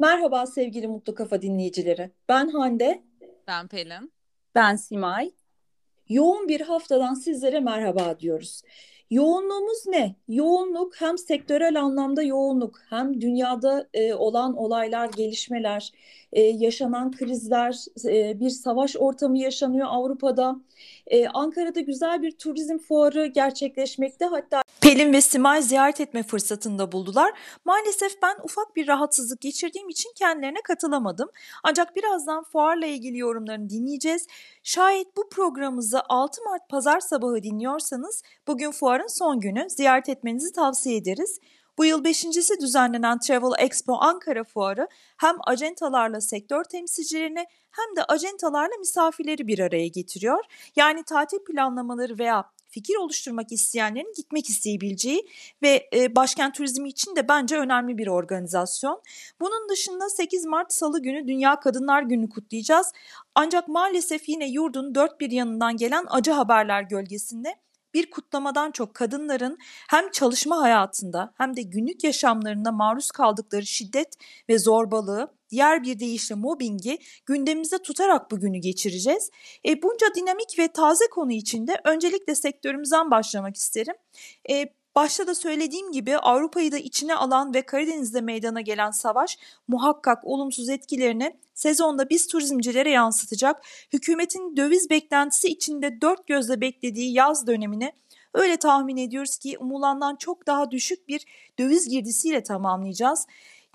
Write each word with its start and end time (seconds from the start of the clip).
Merhaba 0.00 0.46
sevgili 0.46 0.86
Mutlu 0.86 1.14
Kafa 1.14 1.42
dinleyicileri. 1.42 2.10
Ben 2.28 2.48
Hande. 2.48 3.02
Ben 3.46 3.68
Pelin. 3.68 4.12
Ben 4.54 4.76
Simay. 4.76 5.30
Yoğun 6.08 6.48
bir 6.48 6.60
haftadan 6.60 7.14
sizlere 7.14 7.60
merhaba 7.60 8.20
diyoruz. 8.20 8.62
Yoğunluğumuz 9.10 9.86
ne? 9.86 10.16
Yoğunluk 10.28 11.00
hem 11.00 11.18
sektörel 11.18 11.80
anlamda 11.80 12.22
yoğunluk 12.22 12.80
hem 12.90 13.20
dünyada 13.20 13.88
e, 13.94 14.14
olan 14.14 14.56
olaylar, 14.56 15.10
gelişmeler, 15.16 15.92
e, 16.32 16.42
yaşanan 16.42 17.10
krizler, 17.10 17.84
e, 18.04 18.40
bir 18.40 18.50
savaş 18.50 18.96
ortamı 18.96 19.38
yaşanıyor 19.38 19.86
Avrupa'da. 19.90 20.56
E, 21.06 21.28
Ankara'da 21.28 21.80
güzel 21.80 22.22
bir 22.22 22.30
turizm 22.30 22.78
fuarı 22.78 23.26
gerçekleşmekte. 23.26 24.24
Hatta 24.24 24.62
Pelin 24.80 25.12
ve 25.12 25.20
Simay 25.20 25.62
ziyaret 25.62 26.00
etme 26.00 26.22
fırsatında 26.22 26.92
buldular. 26.92 27.32
Maalesef 27.64 28.22
ben 28.22 28.36
ufak 28.44 28.76
bir 28.76 28.88
rahatsızlık 28.88 29.40
geçirdiğim 29.40 29.88
için 29.88 30.10
kendilerine 30.14 30.60
katılamadım. 30.64 31.28
Ancak 31.64 31.96
birazdan 31.96 32.44
fuarla 32.44 32.86
ilgili 32.86 33.18
yorumlarını 33.18 33.70
dinleyeceğiz. 33.70 34.26
Şayet 34.62 35.16
bu 35.16 35.28
programımızı 35.28 36.00
6 36.08 36.42
Mart 36.42 36.68
pazar 36.68 37.00
sabahı 37.00 37.42
dinliyorsanız 37.42 38.22
bugün 38.46 38.70
fuarın 39.00 39.08
son 39.08 39.40
günü 39.40 39.70
ziyaret 39.70 40.08
etmenizi 40.08 40.52
tavsiye 40.52 40.96
ederiz. 40.96 41.40
Bu 41.78 41.84
yıl 41.84 42.04
beşincisi 42.04 42.60
düzenlenen 42.60 43.18
Travel 43.18 43.64
Expo 43.64 43.96
Ankara 44.00 44.44
Fuarı 44.44 44.88
hem 45.16 45.36
acentalarla 45.46 46.20
sektör 46.20 46.64
temsilcilerini 46.64 47.44
hem 47.70 47.96
de 47.96 48.04
acentalarla 48.04 48.76
misafirleri 48.78 49.46
bir 49.46 49.58
araya 49.58 49.88
getiriyor. 49.88 50.44
Yani 50.76 51.02
tatil 51.04 51.38
planlamaları 51.38 52.18
veya 52.18 52.44
fikir 52.68 52.96
oluşturmak 52.96 53.52
isteyenlerin 53.52 54.12
gitmek 54.16 54.48
isteyebileceği 54.48 55.28
ve 55.62 55.88
e, 55.94 56.16
başkent 56.16 56.54
turizmi 56.54 56.88
için 56.88 57.16
de 57.16 57.28
bence 57.28 57.56
önemli 57.56 57.98
bir 57.98 58.06
organizasyon. 58.06 59.02
Bunun 59.40 59.68
dışında 59.68 60.08
8 60.08 60.44
Mart 60.44 60.72
Salı 60.72 61.02
günü 61.02 61.28
Dünya 61.28 61.60
Kadınlar 61.60 62.02
Günü 62.02 62.28
kutlayacağız. 62.28 62.92
Ancak 63.34 63.68
maalesef 63.68 64.28
yine 64.28 64.48
yurdun 64.48 64.94
dört 64.94 65.20
bir 65.20 65.30
yanından 65.30 65.76
gelen 65.76 66.06
acı 66.10 66.30
haberler 66.30 66.82
gölgesinde 66.82 67.54
bir 67.94 68.10
kutlamadan 68.10 68.70
çok 68.70 68.94
kadınların 68.94 69.58
hem 69.88 70.10
çalışma 70.10 70.62
hayatında 70.62 71.32
hem 71.36 71.56
de 71.56 71.62
günlük 71.62 72.04
yaşamlarında 72.04 72.72
maruz 72.72 73.10
kaldıkları 73.10 73.66
şiddet 73.66 74.14
ve 74.48 74.58
zorbalığı, 74.58 75.34
diğer 75.50 75.82
bir 75.82 75.98
deyişle 75.98 76.34
mobbingi 76.34 76.98
gündemimizde 77.26 77.78
tutarak 77.78 78.30
bugünü 78.30 78.58
geçireceğiz. 78.58 79.30
E, 79.68 79.82
bunca 79.82 80.06
dinamik 80.14 80.58
ve 80.58 80.68
taze 80.68 81.04
konu 81.10 81.32
içinde 81.32 81.80
öncelikle 81.84 82.34
sektörümüzden 82.34 83.10
başlamak 83.10 83.56
isterim. 83.56 83.94
E, 84.50 84.79
Başta 84.94 85.26
da 85.26 85.34
söylediğim 85.34 85.92
gibi 85.92 86.18
Avrupa'yı 86.18 86.72
da 86.72 86.78
içine 86.78 87.14
alan 87.14 87.54
ve 87.54 87.62
Karadeniz'de 87.62 88.20
meydana 88.20 88.60
gelen 88.60 88.90
savaş 88.90 89.38
muhakkak 89.68 90.24
olumsuz 90.24 90.68
etkilerini 90.68 91.36
sezonda 91.54 92.10
biz 92.10 92.26
turizmcilere 92.26 92.90
yansıtacak. 92.90 93.62
Hükümetin 93.92 94.56
döviz 94.56 94.90
beklentisi 94.90 95.48
içinde 95.48 96.00
dört 96.00 96.26
gözle 96.26 96.60
beklediği 96.60 97.12
yaz 97.12 97.46
dönemini 97.46 97.92
öyle 98.34 98.56
tahmin 98.56 98.96
ediyoruz 98.96 99.38
ki 99.38 99.58
umulandan 99.58 100.16
çok 100.16 100.46
daha 100.46 100.70
düşük 100.70 101.08
bir 101.08 101.26
döviz 101.58 101.88
girdisiyle 101.88 102.42
tamamlayacağız. 102.42 103.26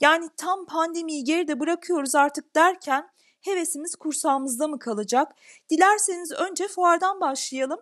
Yani 0.02 0.30
tam 0.38 0.66
pandemiyi 0.66 1.23
geride 1.23 1.59
bırakıyoruz 1.59 2.16
artık 2.16 2.55
derken 2.55 3.09
hevesimiz 3.41 3.95
kursağımızda 3.95 4.67
mı 4.67 4.80
kalacak? 4.80 5.36
Dilerseniz 5.69 6.31
önce 6.31 6.67
fuardan 6.67 7.21
başlayalım. 7.21 7.80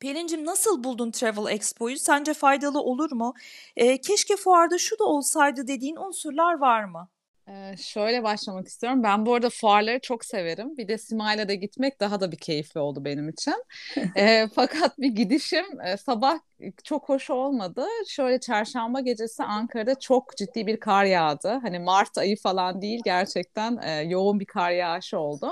Pelincim 0.00 0.44
nasıl 0.44 0.84
buldun 0.84 1.10
Travel 1.10 1.54
Expo'yu? 1.54 1.98
Sence 1.98 2.34
faydalı 2.34 2.80
olur 2.80 3.12
mu? 3.12 3.34
E, 3.76 4.00
keşke 4.00 4.36
fuarda 4.36 4.78
şu 4.78 4.98
da 4.98 5.04
olsaydı 5.04 5.66
dediğin 5.66 5.96
unsurlar 5.96 6.58
var 6.58 6.84
mı? 6.84 7.08
Ee, 7.48 7.76
şöyle 7.76 8.22
başlamak 8.22 8.66
istiyorum. 8.68 9.02
Ben 9.02 9.26
bu 9.26 9.34
arada 9.34 9.50
fuarları 9.50 10.00
çok 10.00 10.24
severim. 10.24 10.76
Bir 10.76 10.88
de 10.88 10.98
Simay'la 10.98 11.48
da 11.48 11.54
gitmek 11.54 12.00
daha 12.00 12.20
da 12.20 12.32
bir 12.32 12.36
keyifli 12.36 12.80
oldu 12.80 13.04
benim 13.04 13.28
için. 13.28 13.54
e, 14.16 14.48
fakat 14.54 14.98
bir 14.98 15.08
gidişim 15.08 15.80
e, 15.80 15.96
sabah 15.96 16.38
çok 16.84 17.08
hoş 17.08 17.30
olmadı. 17.30 17.86
Şöyle 18.08 18.40
çarşamba 18.40 19.00
gecesi 19.00 19.44
Ankara'da 19.44 19.98
çok 19.98 20.36
ciddi 20.36 20.66
bir 20.66 20.80
kar 20.80 21.04
yağdı. 21.04 21.48
Hani 21.62 21.78
Mart 21.78 22.18
ayı 22.18 22.36
falan 22.36 22.82
değil 22.82 23.00
gerçekten 23.04 23.78
e, 23.82 24.02
yoğun 24.02 24.40
bir 24.40 24.46
kar 24.46 24.70
yağışı 24.70 25.18
oldu. 25.18 25.50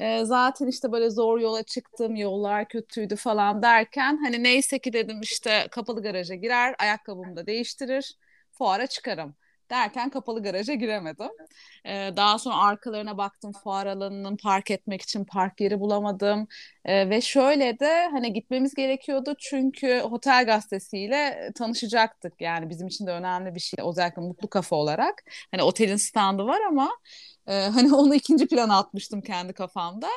E, 0.00 0.24
zaten 0.24 0.66
işte 0.66 0.92
böyle 0.92 1.10
zor 1.10 1.38
yola 1.40 1.62
çıktım, 1.62 2.16
yollar 2.16 2.68
kötüydü 2.68 3.16
falan 3.16 3.62
derken 3.62 4.16
hani 4.24 4.42
neyse 4.42 4.78
ki 4.78 4.92
dedim 4.92 5.20
işte 5.20 5.68
kapalı 5.70 6.02
garaja 6.02 6.34
girer, 6.34 6.74
ayakkabımı 6.78 7.36
da 7.36 7.46
değiştirir, 7.46 8.18
fuara 8.52 8.86
çıkarım 8.86 9.36
derken 9.70 10.10
kapalı 10.10 10.42
garaja 10.42 10.74
giremedim. 10.74 11.30
Ee, 11.86 12.10
daha 12.16 12.38
sonra 12.38 12.56
arkalarına 12.56 13.18
baktım 13.18 13.52
fuar 13.52 13.86
alanının 13.86 14.36
park 14.36 14.70
etmek 14.70 15.02
için 15.02 15.24
park 15.24 15.60
yeri 15.60 15.80
bulamadım. 15.80 16.48
Ee, 16.84 17.10
ve 17.10 17.20
şöyle 17.20 17.78
de 17.78 18.08
hani 18.10 18.32
gitmemiz 18.32 18.74
gerekiyordu 18.74 19.34
çünkü 19.38 20.00
Hotel 20.00 20.46
Gazetesi'yle 20.46 21.50
tanışacaktık. 21.54 22.40
Yani 22.40 22.70
bizim 22.70 22.86
için 22.86 23.06
de 23.06 23.10
önemli 23.10 23.54
bir 23.54 23.60
şey 23.60 23.84
özellikle 23.90 24.22
Mutlu 24.22 24.48
Kafa 24.48 24.76
olarak. 24.76 25.22
Hani 25.50 25.62
otelin 25.62 25.96
standı 25.96 26.46
var 26.46 26.60
ama 26.68 26.90
ee, 27.46 27.52
hani 27.74 27.94
onu 27.94 28.14
ikinci 28.14 28.48
plana 28.48 28.78
atmıştım 28.78 29.20
kendi 29.20 29.52
kafamda. 29.52 30.08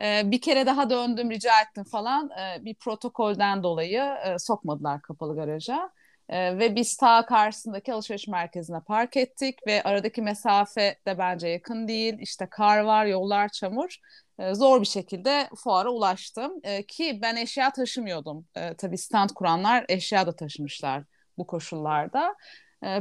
Ee, 0.00 0.22
bir 0.24 0.40
kere 0.40 0.66
daha 0.66 0.90
döndüm 0.90 1.30
rica 1.30 1.60
ettim 1.62 1.84
falan. 1.84 2.30
Ee, 2.30 2.64
bir 2.64 2.74
protokolden 2.74 3.62
dolayı 3.62 4.02
e, 4.02 4.38
sokmadılar 4.38 5.02
kapalı 5.02 5.36
garaja. 5.36 5.90
Ee, 6.32 6.58
ve 6.58 6.76
biz 6.76 6.96
ta 6.96 7.26
karşısındaki 7.26 7.92
alışveriş 7.92 8.28
merkezine 8.28 8.80
park 8.80 9.16
ettik 9.16 9.58
ve 9.66 9.82
aradaki 9.82 10.22
mesafe 10.22 10.96
de 11.06 11.18
bence 11.18 11.48
yakın 11.48 11.88
değil. 11.88 12.14
İşte 12.20 12.46
kar 12.50 12.78
var, 12.78 13.06
yollar 13.06 13.48
çamur. 13.48 13.96
Ee, 14.38 14.54
zor 14.54 14.80
bir 14.80 14.86
şekilde 14.86 15.48
fuara 15.56 15.90
ulaştım. 15.90 16.52
Ee, 16.64 16.82
ki 16.82 17.18
ben 17.22 17.36
eşya 17.36 17.72
taşımıyordum. 17.72 18.46
Tabii 18.78 18.98
stand 18.98 19.30
kuranlar 19.30 19.84
eşya 19.88 20.26
da 20.26 20.36
taşımışlar 20.36 21.02
bu 21.38 21.46
koşullarda. 21.46 22.34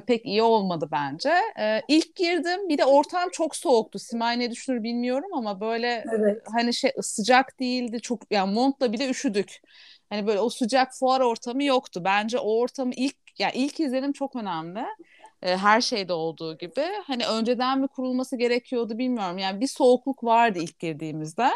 Pek 0.08 0.26
iyi 0.26 0.44
olmadı 0.44 0.90
bence. 0.92 1.34
Ee, 1.60 1.82
ilk 1.88 2.16
girdim 2.16 2.70
bir 2.70 2.78
de 2.78 2.86
ortam 2.86 3.30
çok 3.30 3.56
soğuktu. 3.56 4.00
Simay 4.00 4.40
ne 4.40 4.52
düşünür 4.52 4.84
bilmiyorum 4.84 5.30
ama 5.34 5.62
böyle 5.62 6.04
evet. 6.16 6.44
hani 6.56 6.74
şey 6.74 6.92
sıcak 7.02 7.60
değildi. 7.60 8.02
Çok 8.02 8.32
yani 8.32 8.54
montla 8.54 8.94
bile 8.94 9.10
üşüdük. 9.10 9.62
Hani 10.10 10.28
böyle 10.28 10.40
o 10.40 10.50
sıcak 10.50 10.94
fuar 10.94 11.22
ortamı 11.22 11.64
yoktu. 11.64 12.02
Bence 12.06 12.40
o 12.40 12.60
ortamı 12.60 12.92
ilk 12.96 13.21
yani 13.40 13.52
ilk 13.56 13.80
izlenim 13.80 14.14
çok 14.14 14.36
önemli. 14.36 14.86
E, 15.42 15.58
her 15.58 15.82
şeyde 15.82 16.14
olduğu 16.14 16.58
gibi. 16.58 16.86
Hani 17.08 17.28
önceden 17.28 17.80
mi 17.80 17.88
kurulması 17.88 18.38
gerekiyordu 18.38 18.98
bilmiyorum. 18.98 19.38
Yani 19.38 19.62
bir 19.62 19.68
soğukluk 19.68 20.24
vardı 20.24 20.60
ilk 20.60 20.80
girdiğimizde. 20.80 21.50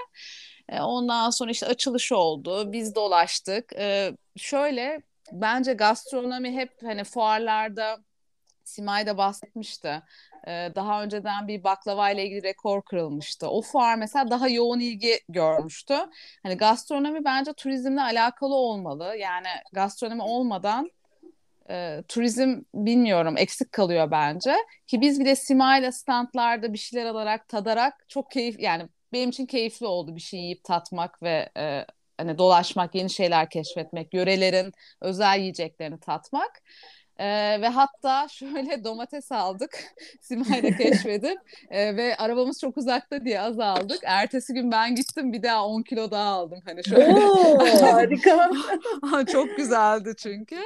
E, 0.70 0.82
ondan 0.82 1.30
sonra 1.30 1.52
işte 1.52 1.68
açılış 1.68 2.12
oldu. 2.12 2.72
Biz 2.72 2.96
dolaştık. 2.96 3.74
E, 3.74 4.12
şöyle 4.38 5.02
bence 5.32 5.74
gastronomi 5.74 6.52
hep 6.52 6.72
hani 6.84 7.04
fuarlarda 7.04 7.98
Simay 8.66 9.08
da 9.08 9.18
bahsetmişti. 9.18 10.02
Ee, 10.48 10.72
daha 10.76 11.04
önceden 11.04 11.48
bir 11.48 11.64
baklava 11.64 12.10
ile 12.10 12.26
ilgili 12.26 12.44
rekor 12.44 12.82
kırılmıştı. 12.82 13.50
O 13.50 13.62
fuar 13.62 13.96
mesela 13.96 14.30
daha 14.32 14.48
yoğun 14.48 14.80
ilgi 14.80 15.20
görmüştü. 15.30 15.98
Hani 16.44 16.56
gastronomi 16.56 17.26
bence 17.26 17.54
turizmle 17.54 18.02
alakalı 18.02 18.56
olmalı. 18.56 19.16
Yani 19.20 19.48
gastronomi 19.74 20.22
olmadan 20.22 20.92
e, 21.70 22.04
turizm 22.08 22.62
bilmiyorum 22.74 23.38
eksik 23.38 23.72
kalıyor 23.72 24.12
bence. 24.12 24.56
Ki 24.88 25.02
biz 25.02 25.20
bir 25.20 25.26
de 25.26 25.36
Sima'yla 25.36 25.92
standlarda 25.92 26.74
bir 26.74 26.78
şeyler 26.78 27.06
alarak 27.06 27.48
tadarak 27.50 28.06
çok 28.10 28.32
keyif 28.32 28.60
yani 28.60 28.90
benim 29.14 29.30
için 29.30 29.46
keyifli 29.46 29.86
oldu 29.86 30.16
bir 30.16 30.22
şey 30.22 30.40
yiyip 30.40 30.64
tatmak 30.64 31.24
ve 31.24 31.50
e, 31.58 31.86
hani 32.18 32.38
dolaşmak, 32.38 32.96
yeni 32.96 33.10
şeyler 33.10 33.50
keşfetmek, 33.50 34.14
yörelerin 34.14 34.72
özel 35.02 35.40
yiyeceklerini 35.40 36.00
tatmak. 36.00 36.62
Ee, 37.20 37.62
ve 37.62 37.68
hatta 37.68 38.28
şöyle 38.30 38.84
domates 38.84 39.32
aldık 39.32 39.78
Simay'la 40.22 40.72
keşfedip 40.78 41.38
e, 41.70 41.96
ve 41.96 42.16
arabamız 42.18 42.60
çok 42.62 42.78
uzakta 42.78 43.26
diye 43.26 43.42
az 43.42 43.60
aldık. 43.60 44.00
Ertesi 44.04 44.54
gün 44.54 44.72
ben 44.72 44.96
gittim 44.96 45.34
bir 45.34 45.44
daha 45.44 45.66
10 45.68 45.82
kilo 45.82 46.12
daha 46.12 46.30
aldım. 46.30 46.60
Hani 46.66 46.84
şöyle. 46.84 47.14
Oo, 47.14 47.60
harika. 47.82 48.52
çok 49.32 49.58
güzeldi 49.58 50.14
çünkü. 50.18 50.60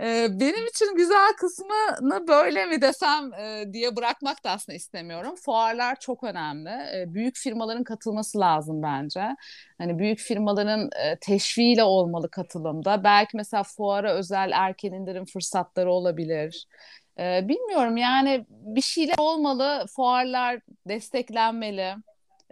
Ee, 0.00 0.28
benim 0.30 0.66
için 0.66 0.96
güzel 0.96 1.32
kısmını 1.32 2.28
böyle 2.28 2.66
mi 2.66 2.82
desem 2.82 3.32
e, 3.34 3.72
diye 3.72 3.96
bırakmak 3.96 4.44
da 4.44 4.50
aslında 4.50 4.76
istemiyorum. 4.76 5.34
Fuarlar 5.44 6.00
çok 6.00 6.24
önemli. 6.24 6.70
E, 6.70 7.14
büyük 7.14 7.36
firmaların 7.36 7.84
katılması 7.84 8.40
lazım 8.40 8.82
bence. 8.82 9.36
Hani 9.78 9.98
büyük 9.98 10.18
firmaların 10.18 10.90
e, 11.04 11.16
teşviğiyle 11.20 11.84
olmalı 11.84 12.30
katılımda. 12.30 13.04
Belki 13.04 13.36
mesela 13.36 13.62
fuara 13.62 14.12
özel 14.12 14.50
erken 14.54 14.92
indirim 14.92 15.24
fırsatları 15.24 15.92
olabilir. 15.94 16.66
E, 17.18 17.48
bilmiyorum 17.48 17.96
yani 17.96 18.46
bir 18.48 18.80
şeyler 18.80 19.14
olmalı. 19.18 19.86
Fuarlar 19.96 20.60
desteklenmeli 20.88 21.94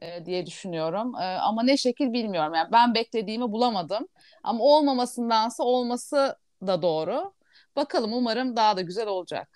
e, 0.02 0.26
diye 0.26 0.46
düşünüyorum. 0.46 1.14
E, 1.14 1.24
ama 1.24 1.62
ne 1.62 1.76
şekil 1.76 2.12
bilmiyorum. 2.12 2.54
Yani 2.54 2.72
ben 2.72 2.94
beklediğimi 2.94 3.52
bulamadım. 3.52 4.08
Ama 4.42 4.64
olmamasındansa 4.64 5.64
olması 5.64 6.36
da 6.66 6.82
doğru. 6.82 7.32
Bakalım 7.76 8.12
umarım 8.12 8.56
daha 8.56 8.76
da 8.76 8.80
güzel 8.80 9.06
olacak. 9.06 9.48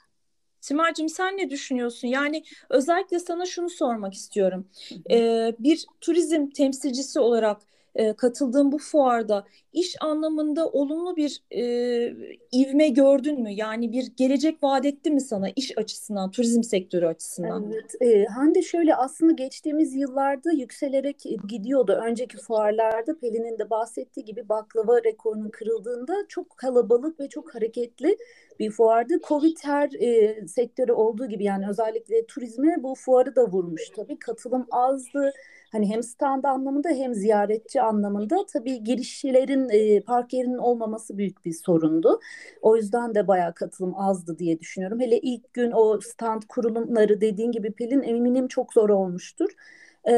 Simacığım 0.60 1.08
sen 1.08 1.36
ne 1.36 1.50
düşünüyorsun? 1.50 2.08
Yani 2.08 2.44
özellikle 2.70 3.18
sana 3.18 3.46
şunu 3.46 3.70
sormak 3.70 4.14
istiyorum. 4.14 4.68
Ee, 5.10 5.52
bir 5.58 5.84
turizm 6.00 6.50
temsilcisi 6.50 7.20
olarak 7.20 7.60
e, 7.96 8.12
katıldığın 8.12 8.72
bu 8.72 8.78
fuarda 8.78 9.46
iş 9.72 9.96
anlamında 10.00 10.68
olumlu 10.68 11.16
bir 11.16 11.42
e, 11.50 11.62
ivme 12.54 12.88
gördün 12.88 13.42
mü? 13.42 13.52
Yani 13.52 13.92
bir 13.92 14.12
gelecek 14.16 14.62
vaat 14.62 14.86
etti 14.86 15.10
mi 15.10 15.20
sana 15.20 15.48
iş 15.56 15.78
açısından, 15.78 16.30
turizm 16.30 16.62
sektörü 16.62 17.06
açısından? 17.06 17.72
Evet, 17.72 17.94
e, 18.00 18.24
Hande 18.24 18.62
şöyle 18.62 18.96
aslında 18.96 19.32
geçtiğimiz 19.32 19.94
yıllarda 19.94 20.52
yükselerek 20.52 21.22
gidiyordu. 21.48 22.00
Önceki 22.06 22.36
fuarlarda 22.36 23.18
Pelin'in 23.18 23.58
de 23.58 23.70
bahsettiği 23.70 24.24
gibi 24.24 24.48
baklava 24.48 25.04
rekorunun 25.04 25.50
kırıldığında 25.50 26.14
çok 26.28 26.56
kalabalık 26.56 27.20
ve 27.20 27.28
çok 27.28 27.54
hareketli 27.54 28.16
bir 28.58 28.70
fuardı. 28.70 29.14
Covid 29.28 29.56
her 29.62 29.90
e, 30.00 30.46
sektörü 30.46 30.92
olduğu 30.92 31.26
gibi 31.26 31.44
yani 31.44 31.68
özellikle 31.68 32.26
turizme 32.26 32.76
bu 32.82 32.94
fuarı 32.94 33.36
da 33.36 33.46
vurmuş 33.46 33.90
tabii. 33.96 34.18
Katılım 34.18 34.66
azdı. 34.70 35.32
Hani 35.76 35.90
hem 35.90 36.02
stand 36.02 36.44
anlamında 36.44 36.88
hem 36.88 37.14
ziyaretçi 37.14 37.82
anlamında 37.82 38.46
tabii 38.52 38.84
girişlerin 38.84 39.68
e, 39.68 40.00
park 40.00 40.32
yerinin 40.32 40.58
olmaması 40.58 41.18
büyük 41.18 41.44
bir 41.44 41.52
sorundu. 41.52 42.20
O 42.62 42.76
yüzden 42.76 43.14
de 43.14 43.28
bayağı 43.28 43.54
katılım 43.54 43.94
azdı 43.96 44.38
diye 44.38 44.60
düşünüyorum. 44.60 45.00
Hele 45.00 45.18
ilk 45.20 45.54
gün 45.54 45.70
o 45.74 46.00
stand 46.00 46.42
kurulumları 46.48 47.20
dediğin 47.20 47.52
gibi 47.52 47.72
Pelin 47.72 48.02
eminim 48.02 48.48
çok 48.48 48.72
zor 48.72 48.88
olmuştur. 48.90 49.50
Ee, 50.08 50.12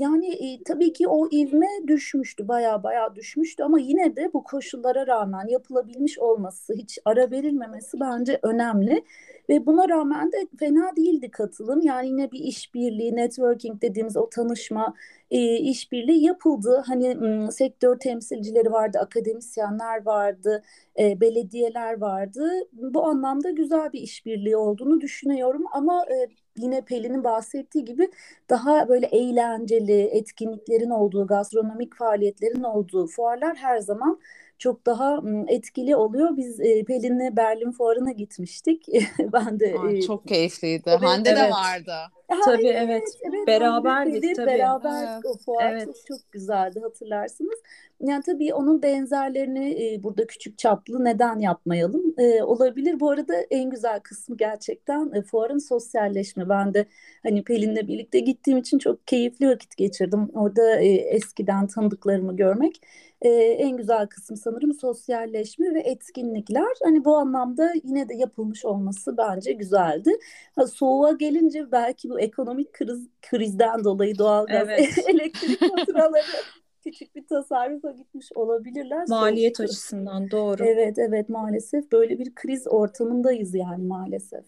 yani 0.00 0.26
e, 0.34 0.62
tabii 0.64 0.92
ki 0.92 1.08
o 1.08 1.28
ivme 1.30 1.66
düşmüştü, 1.86 2.48
baya 2.48 2.82
baya 2.82 3.14
düşmüştü 3.14 3.62
ama 3.62 3.78
yine 3.80 4.16
de 4.16 4.30
bu 4.32 4.44
koşullara 4.44 5.06
rağmen 5.06 5.46
yapılabilmiş 5.46 6.18
olması, 6.18 6.74
hiç 6.74 6.98
ara 7.04 7.30
verilmemesi 7.30 8.00
bence 8.00 8.38
önemli. 8.42 9.04
Ve 9.48 9.66
buna 9.66 9.88
rağmen 9.88 10.32
de 10.32 10.36
fena 10.58 10.96
değildi 10.96 11.30
katılım. 11.30 11.80
Yani 11.82 12.08
yine 12.08 12.32
bir 12.32 12.38
işbirliği, 12.40 13.16
networking 13.16 13.82
dediğimiz 13.82 14.16
o 14.16 14.28
tanışma, 14.30 14.94
e, 15.30 15.56
işbirliği 15.56 16.24
yapıldı. 16.24 16.82
Hani 16.86 17.14
m, 17.14 17.50
sektör 17.50 17.98
temsilcileri 17.98 18.72
vardı, 18.72 18.98
akademisyenler 18.98 20.06
vardı, 20.06 20.62
e, 20.98 21.20
belediyeler 21.20 22.00
vardı. 22.00 22.50
Bu 22.72 23.04
anlamda 23.06 23.50
güzel 23.50 23.92
bir 23.92 24.00
işbirliği 24.00 24.56
olduğunu 24.56 25.00
düşünüyorum. 25.00 25.64
Ama 25.72 26.04
e, 26.04 26.28
yine 26.58 26.80
Pelin'in 26.80 27.24
bahsettiği 27.24 27.84
gibi 27.84 28.10
daha 28.50 28.88
böyle 28.88 29.06
eğlenceli 29.06 30.00
etkinliklerin 30.02 30.90
olduğu, 30.90 31.26
gastronomik 31.26 31.96
faaliyetlerin 31.96 32.62
olduğu 32.62 33.06
fuarlar 33.06 33.56
her 33.56 33.78
zaman 33.78 34.20
çok 34.58 34.86
daha 34.86 35.20
etkili 35.48 35.96
oluyor. 35.96 36.36
Biz 36.36 36.60
e, 36.60 36.84
Pelin'le 36.84 37.36
Berlin 37.36 37.70
Fuarı'na 37.70 38.12
gitmiştik. 38.12 38.86
ben 39.32 39.60
de 39.60 39.76
Ay, 39.82 39.98
e, 39.98 40.02
çok 40.02 40.28
keyifliydi. 40.28 40.82
Evet, 40.86 41.02
Hande 41.02 41.30
evet. 41.30 41.42
de 41.42 41.50
vardı. 41.50 41.92
Ha, 42.28 42.36
tabii 42.44 42.66
evet. 42.66 42.90
evet. 42.90 43.18
evet 43.22 43.46
Beraberdik 43.46 44.36
tabii. 44.36 44.46
Beraber 44.46 45.08
evet. 45.12 45.24
o 45.24 45.38
fuar 45.38 45.72
evet. 45.72 45.86
çok 45.86 46.06
çok 46.06 46.32
güzeldi 46.32 46.80
hatırlarsınız. 46.80 47.58
Yani 48.00 48.22
tabii 48.26 48.54
onun 48.54 48.82
benzerlerini 48.82 49.94
e, 49.94 50.02
burada 50.02 50.26
küçük 50.26 50.58
çaplı 50.58 51.04
neden 51.04 51.38
yapmayalım? 51.38 52.14
E, 52.18 52.42
olabilir. 52.42 53.00
Bu 53.00 53.10
arada 53.10 53.34
en 53.50 53.70
güzel 53.70 54.00
kısmı 54.00 54.36
gerçekten 54.36 55.10
e, 55.14 55.22
fuarın 55.22 55.58
sosyalleşme. 55.58 56.48
Ben 56.48 56.74
de 56.74 56.86
hani 57.22 57.44
Pelin'le 57.44 57.88
birlikte 57.88 58.20
gittiğim 58.20 58.58
için 58.58 58.78
çok 58.78 59.06
keyifli 59.06 59.48
vakit 59.48 59.76
geçirdim. 59.76 60.30
Orada 60.34 60.80
e, 60.80 60.88
eskiden 60.88 61.66
tanıdıklarımı 61.66 62.36
görmek 62.36 62.80
e, 63.22 63.28
en 63.30 63.76
güzel 63.76 64.06
kısım 64.06 64.36
sanırım 64.36 64.74
sosyalleşme 64.74 65.74
ve 65.74 65.80
etkinlikler. 65.80 66.76
Hani 66.84 67.04
bu 67.04 67.16
anlamda 67.16 67.72
yine 67.84 68.08
de 68.08 68.14
yapılmış 68.14 68.64
olması 68.64 69.16
bence 69.16 69.52
güzeldi. 69.52 70.10
Ha, 70.56 70.66
soğuğa 70.66 71.12
gelince 71.12 71.72
belki 71.72 72.10
bu 72.10 72.17
ekonomik 72.18 72.72
kriz 72.72 73.08
krizden 73.22 73.84
dolayı 73.84 74.18
doğalgaz, 74.18 74.68
evet. 74.68 74.98
elektrik 75.08 75.60
faturaları 75.60 76.24
küçük 76.84 77.16
bir 77.16 77.26
tasarrufa 77.26 77.90
gitmiş 77.90 78.26
olabilirler. 78.34 79.04
Maliyet 79.08 79.56
Sonuçta. 79.56 79.72
açısından 79.72 80.30
doğru. 80.30 80.64
Evet 80.64 80.98
evet 80.98 81.28
maalesef 81.28 81.92
böyle 81.92 82.18
bir 82.18 82.34
kriz 82.34 82.66
ortamındayız 82.66 83.54
yani 83.54 83.84
maalesef. 83.84 84.44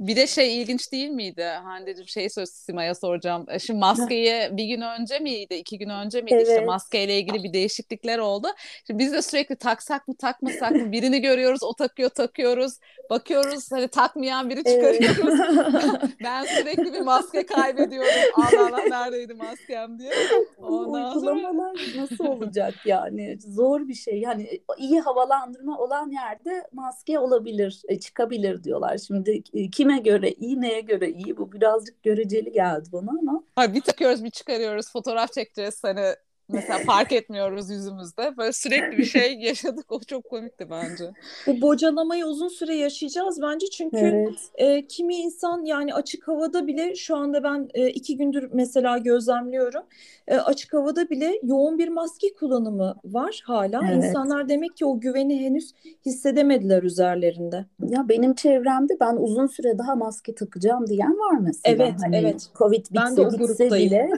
Bir 0.00 0.16
de 0.16 0.26
şey 0.26 0.62
ilginç 0.62 0.92
değil 0.92 1.08
miydi? 1.08 1.42
Hande'cim 1.42 2.08
şey 2.08 2.28
sözü 2.28 2.52
Sima'ya 2.52 2.94
soracağım. 2.94 3.46
E, 3.48 3.58
şimdi 3.58 3.80
maskeyi 3.80 4.56
bir 4.56 4.64
gün 4.64 4.80
önce 4.80 5.18
miydi? 5.18 5.54
iki 5.54 5.78
gün 5.78 5.88
önce 5.88 6.20
miydi? 6.20 6.34
Evet. 6.34 6.48
İşte 6.48 6.64
maskeyle 6.64 7.18
ilgili 7.18 7.44
bir 7.44 7.52
değişiklikler 7.52 8.18
oldu. 8.18 8.48
Şimdi 8.86 8.98
biz 8.98 9.12
de 9.12 9.22
sürekli 9.22 9.56
taksak 9.56 10.08
mı 10.08 10.16
takmasak 10.16 10.70
mı? 10.70 10.92
Birini 10.92 11.20
görüyoruz 11.20 11.62
o 11.62 11.74
takıyor 11.74 12.10
takıyoruz. 12.10 12.78
Bakıyoruz 13.10 13.72
hani 13.72 13.88
takmayan 13.88 14.50
biri 14.50 14.64
çıkarıyoruz. 14.64 15.40
Evet. 15.40 16.10
ben 16.24 16.44
sürekli 16.44 16.92
bir 16.92 17.00
maske 17.00 17.46
kaybediyorum. 17.46 18.10
Allah 18.34 18.66
Allah 18.66 19.04
neredeydi 19.04 19.34
maskem 19.34 19.98
diye. 19.98 20.12
Ondan 20.58 21.16
Uygulamalar 21.16 21.74
sonra... 21.76 22.02
nasıl 22.02 22.24
olacak 22.24 22.74
yani? 22.84 23.38
Zor 23.40 23.88
bir 23.88 23.94
şey. 23.94 24.20
Yani 24.20 24.60
iyi 24.78 25.00
havalandırma 25.00 25.78
olan 25.78 26.10
yerde 26.10 26.66
maske 26.72 27.18
olabilir, 27.18 27.82
e, 27.88 28.00
çıkabilir 28.00 28.64
diyorlar. 28.64 28.98
Şimdi 28.98 29.42
e, 29.54 29.70
kime 29.82 29.98
göre 29.98 30.30
iyi, 30.30 30.60
neye 30.60 30.80
göre 30.80 31.10
iyi 31.10 31.36
bu 31.36 31.52
birazcık 31.52 32.02
göreceli 32.02 32.52
geldi 32.52 32.88
bana 32.92 33.10
ama. 33.20 33.44
Hayır, 33.56 33.74
bir 33.74 33.80
takıyoruz 33.80 34.24
bir 34.24 34.30
çıkarıyoruz 34.30 34.92
fotoğraf 34.92 35.32
çekeceğiz 35.32 35.84
hani 35.84 36.14
mesela 36.48 36.78
fark 36.86 37.12
etmiyoruz 37.12 37.70
yüzümüzde. 37.70 38.36
Böyle 38.36 38.52
sürekli 38.52 38.98
bir 38.98 39.04
şey 39.04 39.34
yaşadık. 39.34 39.92
O 39.92 40.00
çok 40.00 40.24
komikti 40.24 40.70
bence. 40.70 41.04
Bu 41.46 41.60
bocalamayı 41.60 42.26
uzun 42.26 42.48
süre 42.48 42.74
yaşayacağız 42.74 43.42
bence. 43.42 43.66
Çünkü 43.66 43.96
evet. 43.96 44.50
e, 44.54 44.86
kimi 44.86 45.16
insan 45.16 45.64
yani 45.64 45.94
açık 45.94 46.28
havada 46.28 46.66
bile 46.66 46.94
şu 46.94 47.16
anda 47.16 47.44
ben 47.44 47.68
e, 47.74 47.88
iki 47.90 48.16
gündür 48.16 48.50
mesela 48.52 48.98
gözlemliyorum. 48.98 49.82
E, 50.28 50.36
açık 50.36 50.72
havada 50.72 51.10
bile 51.10 51.40
yoğun 51.42 51.78
bir 51.78 51.88
maske 51.88 52.34
kullanımı 52.34 52.94
var 53.04 53.42
hala. 53.44 53.80
Evet. 53.84 54.04
İnsanlar 54.04 54.48
demek 54.48 54.76
ki 54.76 54.86
o 54.86 55.00
güveni 55.00 55.40
henüz 55.40 55.74
hissedemediler 56.06 56.82
üzerlerinde. 56.82 57.66
Ya 57.88 58.08
benim 58.08 58.34
çevremde 58.34 58.96
ben 59.00 59.16
uzun 59.16 59.46
süre 59.46 59.78
daha 59.78 59.94
maske 59.94 60.34
takacağım 60.34 60.86
diyen 60.86 61.12
var 61.12 61.38
mesela. 61.40 61.84
Evet, 61.84 61.94
hani 62.02 62.16
evet. 62.16 62.48
Covid 62.54 62.78
bitse, 62.78 62.94
ben 62.94 63.16
de 63.16 63.20
o 63.20 63.32
bitse 63.32 63.70
bile. 63.70 64.10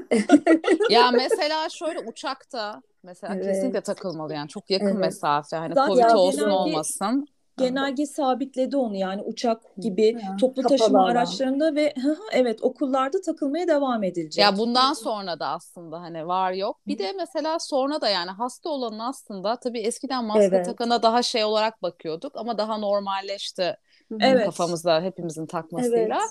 ya 0.90 1.10
mesela 1.10 1.68
şöyle 1.68 1.98
uçakta 1.98 2.82
mesela 3.02 3.34
evet. 3.34 3.46
kesinlikle 3.46 3.80
takılmalı 3.80 4.34
yani 4.34 4.48
çok 4.48 4.70
yakın 4.70 4.86
evet. 4.86 4.98
mesafe 4.98 5.56
hani 5.56 5.74
Zaten 5.74 5.94
Covid 5.94 6.14
olsun 6.14 6.50
olmasın. 6.50 7.26
Genelge 7.58 8.06
sabitledi 8.06 8.76
onu 8.76 8.96
yani 8.96 9.22
uçak 9.22 9.76
gibi 9.76 10.06
ya, 10.06 10.36
toplu 10.40 10.62
taşıma 10.62 11.00
alan. 11.00 11.10
araçlarında 11.10 11.74
ve 11.74 11.94
evet 12.32 12.62
okullarda 12.62 13.20
takılmaya 13.20 13.68
devam 13.68 14.02
edilecek. 14.02 14.42
Ya 14.42 14.58
bundan 14.58 14.92
sonra 14.92 15.40
da 15.40 15.48
aslında 15.48 16.00
hani 16.00 16.26
var 16.26 16.52
yok. 16.52 16.80
Bir 16.86 16.98
de 16.98 17.12
mesela 17.12 17.58
sonra 17.58 18.00
da 18.00 18.08
yani 18.08 18.30
hasta 18.30 18.68
olanın 18.68 18.98
aslında 18.98 19.56
tabii 19.56 19.80
eskiden 19.80 20.24
maske 20.24 20.44
evet. 20.44 20.66
takana 20.66 21.02
daha 21.02 21.22
şey 21.22 21.44
olarak 21.44 21.82
bakıyorduk 21.82 22.36
ama 22.36 22.58
daha 22.58 22.78
normalleşti 22.78 23.76
Evet. 24.20 24.44
Kafamızda 24.44 25.02
hepimizin 25.02 25.46
takmasıyla. 25.46 25.98
Evet. 25.98 26.30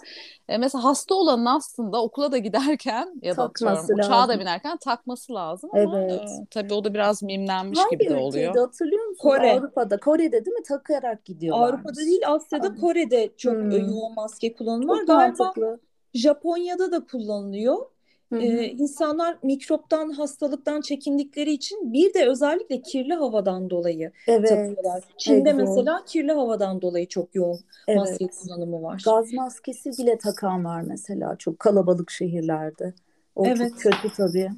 E, 0.50 0.58
mesela 0.58 0.84
hasta 0.84 1.16
olanın 1.16 1.46
aslında 1.46 2.04
okula 2.04 2.32
da 2.32 2.38
giderken 2.38 3.16
ya 3.22 3.38
da 3.38 3.44
atıyorum, 3.44 4.00
uçağa 4.00 4.28
da 4.28 4.40
binerken 4.40 4.78
takması 4.78 5.34
lazım 5.34 5.70
ama 5.74 6.02
evet. 6.02 6.22
e, 6.22 6.46
tabii 6.52 6.74
o 6.74 6.84
da 6.84 6.94
biraz 6.94 7.24
mimlenmiş 7.24 7.80
Hangi 7.80 7.98
gibi 7.98 8.10
de 8.10 8.16
oluyor. 8.16 8.46
Hangi 8.46 8.60
hatırlıyor 8.60 9.06
musun? 9.06 9.22
Kore. 9.22 9.52
Avrupa'da. 9.52 10.00
Kore'de 10.00 10.46
değil 10.46 10.58
mi? 10.58 10.64
Takarak 10.64 11.26
gidiyorlar. 11.26 11.70
Avrupa'da 11.70 11.96
değil 11.96 12.22
Asya'da 12.28 12.68
Aa. 12.68 12.76
Kore'de 12.76 13.30
çok 13.38 13.54
hmm. 13.54 13.72
yoğun 13.72 14.14
maske 14.16 14.54
kullanılıyor. 14.54 15.08
Galiba 15.08 15.44
mantıklı. 15.44 15.80
Japonya'da 16.14 16.92
da 16.92 17.06
kullanılıyor. 17.06 17.78
Hı 18.34 18.38
Ee, 18.38 18.68
insanlar 18.68 19.38
mikroptan, 19.44 20.10
hastalıktan 20.10 20.82
çekindikleri 20.82 21.52
için 21.52 21.94
bir 21.94 22.14
de 22.14 22.28
özellikle 22.28 22.82
kirli 22.82 23.14
havadan 23.14 23.70
dolayı 23.70 24.12
evet. 24.28 24.50
takıyorlar. 24.50 25.04
Çin'de 25.18 25.50
evet, 25.50 25.56
mesela 25.68 26.06
kirli 26.06 26.32
havadan 26.32 26.82
dolayı 26.82 27.08
çok 27.08 27.36
yoğun 27.36 27.60
evet. 27.88 28.00
maske 28.00 28.28
kullanımı 28.28 28.84
var. 28.84 29.02
Gaz 29.06 29.34
maskesi 29.34 29.92
bile 30.04 30.18
takan 30.18 30.66
var 30.66 30.82
mesela 30.82 31.36
çok 31.36 31.60
kalabalık 31.60 32.12
şehirlerde. 32.12 32.94
O 33.36 33.46
evet. 33.46 33.72
çok 33.84 34.02
kötü 34.02 34.16
tabii. 34.18 34.50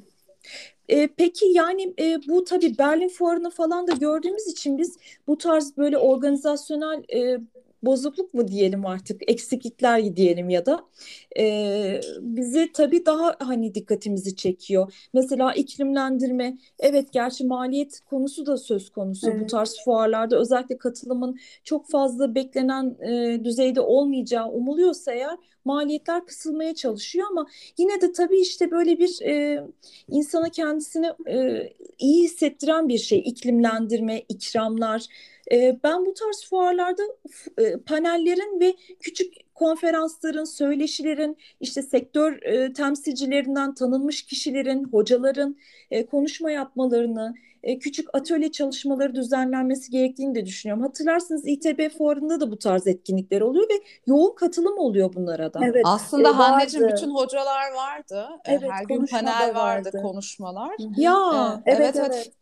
E, 0.88 1.06
peki 1.06 1.46
yani 1.46 1.94
e, 1.98 2.18
bu 2.28 2.44
tabii 2.44 2.78
Berlin 2.78 3.08
Fuarı'nı 3.08 3.50
falan 3.50 3.86
da 3.86 3.92
gördüğümüz 3.92 4.46
için 4.46 4.78
biz 4.78 4.96
bu 5.26 5.38
tarz 5.38 5.76
böyle 5.76 5.98
organizasyonel 5.98 7.02
e, 7.14 7.40
bozukluk 7.82 8.34
mu 8.34 8.48
diyelim 8.48 8.86
artık 8.86 9.30
eksiklikler 9.30 10.16
diyelim 10.16 10.50
ya 10.50 10.66
da 10.66 10.84
e, 11.38 12.00
bizi 12.20 12.72
tabii 12.72 13.06
daha 13.06 13.36
hani 13.38 13.74
dikkatimizi 13.74 14.36
çekiyor. 14.36 14.92
Mesela 15.12 15.54
iklimlendirme 15.54 16.58
evet 16.78 17.12
gerçi 17.12 17.44
maliyet 17.44 18.00
konusu 18.00 18.46
da 18.46 18.56
söz 18.56 18.90
konusu 18.90 19.30
evet. 19.30 19.40
bu 19.40 19.46
tarz 19.46 19.76
fuarlarda 19.84 20.38
özellikle 20.38 20.78
katılımın 20.78 21.38
çok 21.64 21.90
fazla 21.90 22.34
beklenen 22.34 22.96
e, 23.00 23.44
düzeyde 23.44 23.80
olmayacağı 23.80 24.48
umuluyorsa 24.48 25.12
eğer 25.12 25.36
maliyetler 25.64 26.26
kısılmaya 26.26 26.74
çalışıyor 26.74 27.26
ama 27.30 27.46
yine 27.78 28.00
de 28.00 28.12
tabii 28.12 28.40
işte 28.40 28.70
böyle 28.70 28.98
bir 28.98 29.22
e, 29.22 29.64
insana 30.08 30.48
kendisini 30.48 31.06
e, 31.28 31.68
iyi 31.98 32.24
hissettiren 32.24 32.88
bir 32.88 32.98
şey 32.98 33.18
iklimlendirme, 33.18 34.22
ikramlar 34.28 35.06
E, 35.52 35.78
ben 35.84 36.06
bu 36.06 36.14
tarz 36.14 36.44
fuarlarda 36.50 37.02
e, 37.58 37.76
panellerin 37.76 38.60
ve 38.60 38.74
küçük 39.00 39.46
konferansların, 39.54 40.44
söyleşilerin, 40.44 41.36
işte 41.60 41.82
sektör 41.82 42.42
e, 42.42 42.72
temsilcilerinden 42.72 43.74
tanınmış 43.74 44.22
kişilerin, 44.22 44.84
hocaların 44.84 45.56
e, 45.90 46.06
konuşma 46.06 46.50
yapmalarını, 46.50 47.34
e, 47.62 47.78
küçük 47.78 48.08
atölye 48.12 48.52
çalışmaları 48.52 49.14
düzenlenmesi 49.14 49.90
gerektiğini 49.90 50.34
de 50.34 50.46
düşünüyorum. 50.46 50.82
Hatırlarsınız 50.82 51.46
İTB 51.46 51.98
fuarında 51.98 52.40
da 52.40 52.50
bu 52.50 52.58
tarz 52.58 52.86
etkinlikler 52.86 53.40
oluyor 53.40 53.68
ve 53.70 53.74
yoğun 54.06 54.34
katılım 54.34 54.78
oluyor 54.78 55.14
bunlara 55.14 55.54
da. 55.54 55.60
Evet, 55.62 55.82
Aslında 55.84 56.28
e, 56.28 56.32
Hande'cim 56.32 56.88
bütün 56.88 57.10
hocalar 57.10 57.72
vardı. 57.72 58.28
Evet, 58.44 58.70
Her 58.70 58.84
gün 58.84 59.06
panel 59.06 59.54
vardı, 59.54 59.54
vardı, 59.54 60.02
konuşmalar. 60.02 60.76
Ya 60.96 61.62
e, 61.66 61.70
evet, 61.70 61.80
evet 61.80 61.96
evet. 61.96 62.32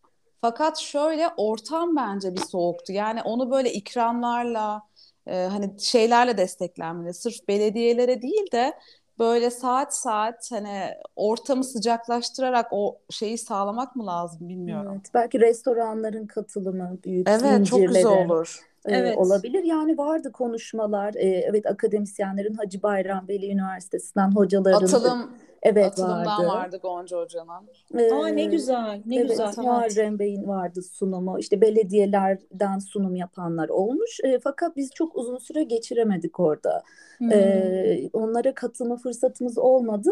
Fakat 0.44 0.78
şöyle 0.78 1.28
ortam 1.36 1.96
bence 1.96 2.34
bir 2.34 2.40
soğuktu. 2.40 2.92
Yani 2.92 3.22
onu 3.22 3.50
böyle 3.50 3.72
ikramlarla 3.72 4.82
e, 5.26 5.44
hani 5.44 5.80
şeylerle 5.80 6.36
desteklenmeli. 6.36 7.14
Sırf 7.14 7.48
belediyelere 7.48 8.22
değil 8.22 8.52
de 8.52 8.72
böyle 9.18 9.50
saat 9.50 9.96
saat 9.96 10.50
hani 10.52 10.90
ortamı 11.16 11.64
sıcaklaştırarak 11.64 12.66
o 12.70 12.98
şeyi 13.10 13.38
sağlamak 13.38 13.96
mı 13.96 14.06
lazım 14.06 14.48
bilmiyorum. 14.48 14.92
Evet, 14.94 15.10
belki 15.14 15.40
restoranların 15.40 16.26
katılımı 16.26 16.98
büyük 17.04 17.28
Evet 17.28 17.40
zincirleri. 17.40 17.64
çok 17.64 17.88
güzel 17.88 18.26
olur. 18.26 18.60
Evet. 18.86 19.18
olabilir. 19.18 19.64
Yani 19.64 19.98
vardı 19.98 20.32
konuşmalar. 20.32 21.14
E, 21.14 21.28
evet 21.28 21.66
akademisyenlerin 21.66 22.54
Hacı 22.54 22.82
Bayram 22.82 23.28
Veli 23.28 23.50
Üniversitesi'nden 23.50 24.30
hocaların 24.30 24.86
Atılım 24.86 25.30
Evet 25.64 25.86
Atılımdan 25.86 26.26
vardı. 26.26 26.46
vardı 26.46 26.78
Gonca 26.82 27.18
Hoca'nın. 27.18 27.68
Ee, 27.98 28.12
Aa 28.12 28.26
ne 28.26 28.44
güzel, 28.44 29.02
ne 29.06 29.16
evet, 29.16 29.30
güzel. 29.30 29.52
Muharrem 29.56 30.18
Bey'in 30.18 30.48
vardı 30.48 30.82
sunumu. 30.82 31.38
İşte 31.38 31.60
belediyelerden 31.60 32.78
sunum 32.78 33.16
yapanlar 33.16 33.68
olmuş. 33.68 34.20
E, 34.24 34.38
fakat 34.38 34.76
biz 34.76 34.90
çok 34.94 35.16
uzun 35.16 35.38
süre 35.38 35.62
geçiremedik 35.62 36.40
orada. 36.40 36.82
Hmm. 37.18 37.32
E, 37.32 38.10
onlara 38.12 38.54
katılma 38.54 38.96
fırsatımız 38.96 39.58
olmadı 39.58 40.10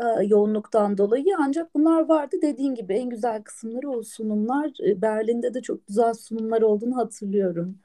e, 0.00 0.24
yoğunluktan 0.24 0.98
dolayı. 0.98 1.36
Ancak 1.38 1.74
bunlar 1.74 2.08
vardı. 2.08 2.36
Dediğin 2.42 2.74
gibi 2.74 2.94
en 2.94 3.10
güzel 3.10 3.42
kısımları 3.42 3.90
o 3.90 4.02
sunumlar. 4.02 4.70
E, 4.86 5.02
Berlin'de 5.02 5.54
de 5.54 5.60
çok 5.60 5.86
güzel 5.86 6.14
sunumlar 6.14 6.62
olduğunu 6.62 6.96
hatırlıyorum. 6.96 7.78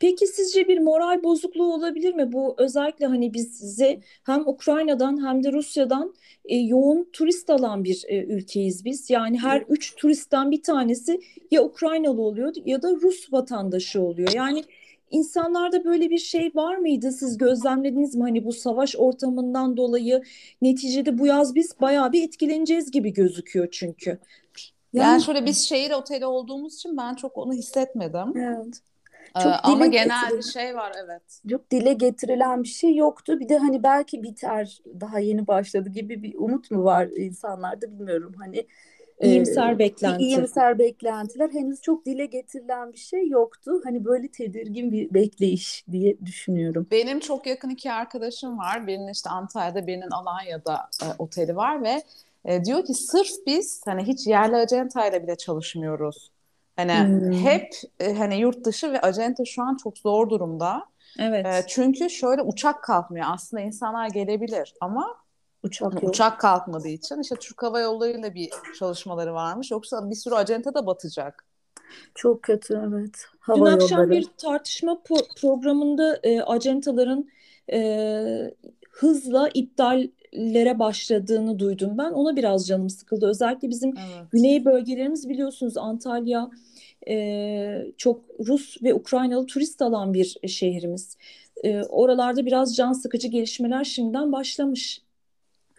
Peki 0.00 0.26
sizce 0.26 0.68
bir 0.68 0.78
moral 0.78 1.22
bozukluğu 1.22 1.74
olabilir 1.74 2.14
mi? 2.14 2.32
Bu 2.32 2.54
özellikle 2.58 3.06
hani 3.06 3.34
bize 3.34 4.00
hem 4.26 4.48
Ukrayna'dan 4.48 5.26
hem 5.26 5.44
de 5.44 5.52
Rusya'dan 5.52 6.14
e, 6.44 6.56
yoğun 6.56 7.08
turist 7.12 7.50
alan 7.50 7.84
bir 7.84 8.04
e, 8.08 8.24
ülkeyiz 8.24 8.84
biz. 8.84 9.10
Yani 9.10 9.38
her 9.38 9.64
üç 9.68 9.96
turistten 9.96 10.50
bir 10.50 10.62
tanesi 10.62 11.20
ya 11.50 11.64
Ukraynalı 11.64 12.22
oluyor 12.22 12.52
ya 12.64 12.82
da 12.82 12.90
Rus 12.90 13.32
vatandaşı 13.32 14.02
oluyor. 14.02 14.32
Yani 14.34 14.64
insanlarda 15.10 15.84
böyle 15.84 16.10
bir 16.10 16.18
şey 16.18 16.52
var 16.54 16.76
mıydı? 16.76 17.12
Siz 17.12 17.38
gözlemlediniz 17.38 18.14
mi? 18.14 18.22
Hani 18.22 18.44
bu 18.44 18.52
savaş 18.52 18.96
ortamından 18.96 19.76
dolayı 19.76 20.22
neticede 20.62 21.18
bu 21.18 21.26
yaz 21.26 21.54
biz 21.54 21.80
bayağı 21.80 22.12
bir 22.12 22.24
etkileneceğiz 22.24 22.90
gibi 22.90 23.12
gözüküyor 23.12 23.68
çünkü. 23.70 24.18
Yani, 24.92 25.08
yani 25.08 25.22
şöyle 25.22 25.46
biz 25.46 25.58
şehir 25.58 25.90
oteli 25.90 26.26
olduğumuz 26.26 26.74
için 26.74 26.96
ben 26.96 27.14
çok 27.14 27.38
onu 27.38 27.52
hissetmedim. 27.52 28.36
Evet. 28.36 28.80
Çok 29.42 29.52
ee, 29.52 29.56
ama 29.62 29.86
genel 29.86 30.36
bir 30.36 30.42
şey 30.42 30.76
var 30.76 30.92
evet. 31.04 31.22
Çok 31.50 31.70
dile 31.70 31.92
getirilen 31.92 32.62
bir 32.62 32.68
şey 32.68 32.96
yoktu. 32.96 33.40
Bir 33.40 33.48
de 33.48 33.58
hani 33.58 33.82
belki 33.82 34.22
biter 34.22 34.78
daha 35.00 35.18
yeni 35.18 35.46
başladı 35.46 35.88
gibi 35.88 36.22
bir 36.22 36.34
umut 36.34 36.70
mu 36.70 36.84
var 36.84 37.08
insanlarda 37.16 37.92
bilmiyorum. 37.92 38.34
Hani 38.38 38.66
İyimser 39.20 39.72
e, 39.72 39.78
beklenti. 39.78 40.24
İyimser 40.24 40.78
beklentiler 40.78 41.50
henüz 41.50 41.80
çok 41.80 42.06
dile 42.06 42.26
getirilen 42.26 42.92
bir 42.92 42.98
şey 42.98 43.28
yoktu. 43.28 43.80
Hani 43.84 44.04
böyle 44.04 44.28
tedirgin 44.28 44.92
bir 44.92 45.14
bekleyiş 45.14 45.84
diye 45.92 46.16
düşünüyorum. 46.26 46.86
Benim 46.90 47.20
çok 47.20 47.46
yakın 47.46 47.70
iki 47.70 47.92
arkadaşım 47.92 48.58
var. 48.58 48.86
Birinin 48.86 49.12
işte 49.12 49.30
Antalya'da, 49.30 49.86
birinin 49.86 50.10
Alanya'da 50.10 50.88
e, 51.02 51.06
oteli 51.18 51.56
var 51.56 51.82
ve 51.82 52.02
e, 52.44 52.64
diyor 52.64 52.84
ki 52.84 52.94
sırf 52.94 53.46
biz 53.46 53.82
hani 53.84 54.02
hiç 54.02 54.26
yerli 54.26 54.56
acentayla 54.56 55.22
bile 55.22 55.36
çalışmıyoruz. 55.36 56.30
Hani 56.76 56.92
hmm. 56.92 57.32
hep 57.32 57.74
e, 58.00 58.14
hani 58.14 58.36
yurt 58.36 58.64
dışı 58.64 58.92
ve 58.92 59.00
acente 59.00 59.44
şu 59.44 59.62
an 59.62 59.76
çok 59.76 59.98
zor 59.98 60.30
durumda. 60.30 60.84
Evet. 61.18 61.46
E, 61.46 61.64
çünkü 61.68 62.10
şöyle 62.10 62.42
uçak 62.42 62.82
kalkmıyor. 62.82 63.26
Aslında 63.28 63.62
insanlar 63.62 64.08
gelebilir 64.08 64.74
ama 64.80 65.14
uçak 65.66 65.92
hani 65.92 66.04
yok. 66.04 66.12
uçak 66.12 66.40
kalkmadığı 66.40 66.88
için 66.88 67.20
işte 67.20 67.36
Türk 67.40 67.62
Hava 67.62 67.80
Yolları 67.80 68.10
ile 68.10 68.34
bir 68.34 68.50
çalışmaları 68.78 69.34
varmış. 69.34 69.70
Yoksa 69.70 70.10
bir 70.10 70.14
sürü 70.14 70.34
acente 70.34 70.74
de 70.74 70.86
batacak. 70.86 71.44
Çok 72.14 72.42
kötü 72.42 72.82
evet. 72.88 73.26
Hava 73.40 73.56
Dün 73.56 73.60
yolları. 73.60 73.84
akşam 73.84 74.10
bir 74.10 74.28
tartışma 74.38 74.92
po- 74.92 75.40
programında 75.40 76.20
e, 76.22 76.40
acentaların 76.40 77.28
e, 77.72 78.50
hızla 78.90 79.48
iptallere 79.54 80.78
başladığını 80.78 81.58
duydum 81.58 81.98
ben. 81.98 82.12
Ona 82.12 82.36
biraz 82.36 82.66
canım 82.66 82.90
sıkıldı. 82.90 83.26
Özellikle 83.26 83.70
bizim 83.70 83.88
evet. 83.90 84.30
güney 84.30 84.64
bölgelerimiz 84.64 85.28
biliyorsunuz 85.28 85.76
Antalya 85.76 86.50
e, 87.08 87.86
çok 87.96 88.20
Rus 88.46 88.82
ve 88.82 88.94
Ukraynalı 88.94 89.46
turist 89.46 89.82
alan 89.82 90.14
bir 90.14 90.36
şehrimiz. 90.48 91.16
E, 91.64 91.82
oralarda 91.82 92.46
biraz 92.46 92.76
can 92.76 92.92
sıkıcı 92.92 93.28
gelişmeler 93.28 93.84
şimdiden 93.84 94.32
başlamış. 94.32 95.05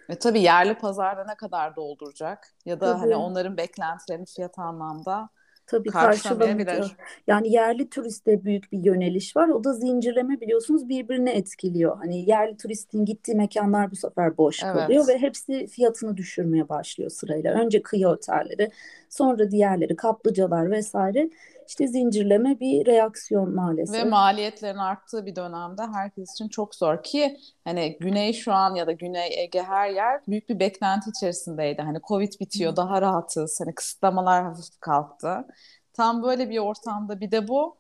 Ve 0.10 0.20
tabii 0.20 0.42
yerli 0.42 0.76
pazarda 0.76 1.26
ne 1.26 1.36
kadar 1.36 1.76
dolduracak 1.76 2.54
ya 2.66 2.80
da 2.80 2.86
tabii. 2.86 3.00
hani 3.00 3.16
onların 3.16 3.58
beklentilerini 3.58 4.26
fiyat 4.26 4.60
anlamda 4.60 5.30
Tabii 5.68 5.90
karşılamıyor. 5.90 6.96
Yani 7.28 7.52
yerli 7.52 7.90
turiste 7.90 8.44
büyük 8.44 8.72
bir 8.72 8.84
yöneliş 8.84 9.36
var. 9.36 9.50
O 9.50 9.64
da 9.64 9.74
zincirleme 9.74 10.42
biliyorsunuz 10.42 10.90
birbirine 10.90 11.32
etkiliyor. 11.32 11.98
Hani 11.98 12.30
yerli 12.30 12.58
turistin 12.58 13.06
gittiği 13.06 13.36
mekanlar 13.36 13.92
bu 13.92 13.96
sefer 13.96 14.38
boş 14.38 14.64
evet. 14.64 14.74
kalıyor 14.76 15.08
ve 15.08 15.18
hepsi 15.18 15.68
fiyatını 15.68 16.18
düşürmeye 16.18 16.70
başlıyor 16.70 17.10
sırayla. 17.10 17.54
Önce 17.54 17.82
kıyı 17.82 18.08
otelleri, 18.08 18.72
sonra 19.10 19.52
diğerleri, 19.52 19.96
kaplıcalar 19.96 20.72
vesaire. 20.72 21.30
İşte 21.68 21.88
zincirleme 21.88 22.60
bir 22.60 22.86
reaksiyon 22.86 23.56
maalesef. 23.56 23.96
Ve 23.96 24.04
maliyetlerin 24.04 24.78
arttığı 24.78 25.26
bir 25.26 25.36
dönemde 25.36 25.82
herkes 25.94 26.32
için 26.34 26.50
çok 26.50 26.76
zor 26.76 27.04
ki 27.04 27.38
hani 27.64 27.98
Güney 28.00 28.34
şu 28.34 28.54
an 28.54 28.76
ya 28.76 28.88
da 28.88 28.92
Güney 28.92 29.44
Ege 29.44 29.64
her 29.64 29.90
yer 29.90 30.22
büyük 30.28 30.50
bir 30.50 30.60
beklenti 30.60 31.10
içerisindeydi. 31.10 31.82
Hani 31.82 32.00
Covid 32.08 32.34
bitiyor, 32.40 32.76
daha 32.76 33.02
rahatız. 33.02 33.60
Hani 33.62 33.76
kısıtlamalar 33.76 34.44
hafif 34.44 34.80
kalktı. 34.80 35.48
Tam 35.94 36.24
böyle 36.24 36.50
bir 36.50 36.60
ortamda 36.60 37.20
bir 37.20 37.32
de 37.32 37.48
bu 37.48 37.78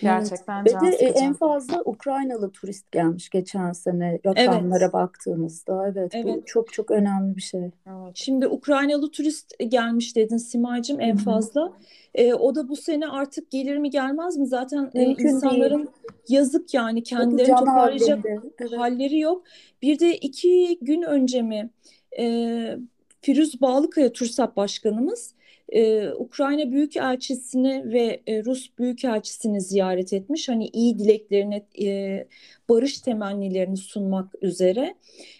Gerçekten 0.00 0.64
evet. 0.66 0.82
Ve 0.82 0.92
de 0.92 1.06
en 1.06 1.34
fazla 1.34 1.82
Ukraynalı 1.84 2.50
turist 2.50 2.92
gelmiş 2.92 3.30
geçen 3.30 3.72
sene 3.72 4.18
rakamlara 4.26 4.84
evet. 4.84 4.92
baktığımızda. 4.92 5.88
Evet, 5.88 6.14
evet 6.14 6.26
bu 6.26 6.42
çok 6.46 6.72
çok 6.72 6.90
önemli 6.90 7.36
bir 7.36 7.42
şey. 7.42 7.60
Evet. 7.60 8.12
Şimdi 8.14 8.46
Ukraynalı 8.46 9.10
turist 9.10 9.58
gelmiş 9.68 10.16
dedin 10.16 10.36
Simay'cığım 10.36 11.00
en 11.00 11.16
fazla. 11.16 11.72
E, 12.14 12.34
o 12.34 12.54
da 12.54 12.68
bu 12.68 12.76
sene 12.76 13.08
artık 13.08 13.50
gelir 13.50 13.76
mi 13.76 13.90
gelmez 13.90 14.36
mi? 14.36 14.46
Zaten 14.46 14.90
e, 14.94 15.02
insanların 15.02 15.78
değil. 15.78 15.88
yazık 16.28 16.74
yani 16.74 17.02
kendilerini 17.02 17.56
toparlayacak 17.56 18.18
evet. 18.58 18.72
halleri 18.78 19.18
yok. 19.18 19.42
Bir 19.82 19.98
de 19.98 20.16
iki 20.16 20.78
gün 20.82 21.02
önce 21.02 21.42
mi 21.42 21.70
e, 22.18 22.78
Firuz 23.20 23.60
Bağlıkaya 23.60 24.12
Tursap 24.12 24.56
Başkanımız 24.56 25.35
e, 25.68 26.08
Ukrayna 26.08 26.72
Büyükelçisini 26.72 27.92
ve 27.92 28.20
e, 28.26 28.44
Rus 28.44 28.78
Büyükelçisini 28.78 29.60
ziyaret 29.60 30.12
etmiş. 30.12 30.48
Hani 30.48 30.66
iyi 30.66 30.98
dileklerini, 30.98 31.62
e, 31.82 32.26
barış 32.68 33.00
temennilerini 33.00 33.76
sunmak 33.76 34.34
üzere. 34.42 34.94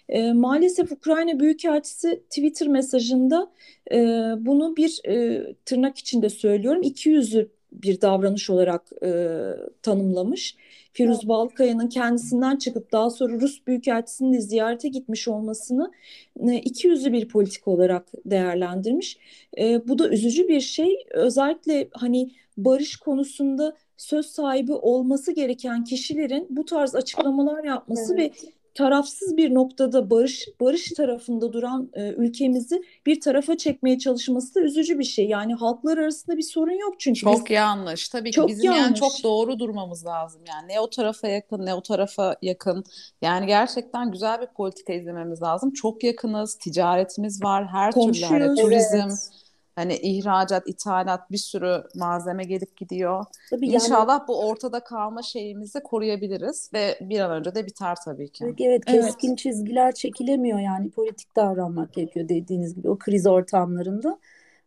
E, 0.08 0.32
maalesef 0.32 0.92
Ukrayna 0.92 1.40
Büyükelçisi 1.40 2.22
Twitter 2.30 2.68
mesajında 2.68 3.52
e, 3.92 3.96
bunu 4.38 4.76
bir 4.76 5.00
e, 5.08 5.44
tırnak 5.64 5.98
içinde 5.98 6.28
söylüyorum 6.28 6.82
iki 6.82 7.08
yüzlü 7.08 7.55
bir 7.82 8.00
davranış 8.00 8.50
olarak 8.50 8.82
e, 9.02 9.38
tanımlamış. 9.82 10.56
Firuz 10.92 11.28
Balkaya'nın 11.28 11.88
kendisinden 11.88 12.56
çıkıp 12.56 12.92
daha 12.92 13.10
sonra 13.10 13.40
Rus 13.40 13.66
Büyükelçisi'ni 13.66 14.36
de 14.36 14.40
ziyarete 14.40 14.88
gitmiş 14.88 15.28
olmasını 15.28 15.92
e, 16.40 16.54
iki 16.54 16.88
yüzlü 16.88 17.12
bir 17.12 17.28
politik 17.28 17.68
olarak 17.68 18.12
değerlendirmiş. 18.24 19.18
E, 19.58 19.88
bu 19.88 19.98
da 19.98 20.08
üzücü 20.08 20.48
bir 20.48 20.60
şey. 20.60 20.96
Özellikle 21.10 21.88
hani 21.92 22.30
barış 22.56 22.96
konusunda 22.96 23.76
söz 23.96 24.26
sahibi 24.26 24.72
olması 24.72 25.32
gereken 25.32 25.84
kişilerin 25.84 26.46
bu 26.50 26.64
tarz 26.64 26.94
açıklamalar 26.94 27.64
yapması 27.64 28.14
evet. 28.14 28.44
ve 28.44 28.50
tarafsız 28.76 29.36
bir 29.36 29.54
noktada 29.54 30.10
barış 30.10 30.48
barış 30.60 30.90
tarafında 30.90 31.52
duran 31.52 31.90
e, 31.94 32.08
ülkemizi 32.08 32.82
bir 33.06 33.20
tarafa 33.20 33.56
çekmeye 33.56 33.98
çalışması 33.98 34.54
da 34.54 34.60
üzücü 34.60 34.98
bir 34.98 35.04
şey. 35.04 35.28
Yani 35.28 35.54
halklar 35.54 35.98
arasında 35.98 36.36
bir 36.36 36.42
sorun 36.42 36.78
yok 36.80 36.94
çünkü. 36.98 37.20
Çok 37.20 37.46
biz, 37.46 37.50
yanlış. 37.50 38.08
Tabii 38.08 38.30
ki 38.30 38.40
bizim 38.48 38.64
yanlış. 38.64 38.80
yani 38.80 38.94
çok 38.94 39.12
doğru 39.22 39.58
durmamız 39.58 40.06
lazım. 40.06 40.42
Yani 40.48 40.68
ne 40.68 40.80
o 40.80 40.90
tarafa 40.90 41.28
yakın 41.28 41.66
ne 41.66 41.74
o 41.74 41.82
tarafa 41.82 42.36
yakın. 42.42 42.84
Yani 43.22 43.46
gerçekten 43.46 44.10
güzel 44.10 44.40
bir 44.40 44.46
politika 44.46 44.92
izlememiz 44.92 45.42
lazım. 45.42 45.72
Çok 45.72 46.04
yakınız, 46.04 46.54
ticaretimiz 46.54 47.44
var, 47.44 47.66
her 47.66 47.92
türlü 47.92 48.24
hani 48.24 48.54
turizm. 48.54 48.96
Evet 48.96 49.35
Hani 49.76 49.94
ihracat, 49.94 50.68
ithalat 50.68 51.30
bir 51.30 51.38
sürü 51.38 51.82
malzeme 51.94 52.44
gelip 52.44 52.76
gidiyor. 52.76 53.24
Tabii 53.50 53.66
İnşallah 53.66 54.18
yani, 54.18 54.28
bu 54.28 54.48
ortada 54.48 54.80
kalma 54.80 55.22
şeyimizi 55.22 55.80
koruyabiliriz 55.80 56.70
ve 56.74 56.98
bir 57.00 57.20
an 57.20 57.30
önce 57.30 57.54
de 57.54 57.66
biter 57.66 57.96
tabii 58.04 58.28
ki. 58.28 58.54
Evet, 58.60 58.84
keskin 58.84 59.28
evet. 59.28 59.38
çizgiler 59.38 59.94
çekilemiyor 59.94 60.58
yani 60.58 60.90
politik 60.90 61.36
davranmak 61.36 61.92
gerekiyor 61.92 62.28
dediğiniz 62.28 62.74
gibi 62.74 62.90
o 62.90 62.98
kriz 62.98 63.26
ortamlarında. 63.26 64.18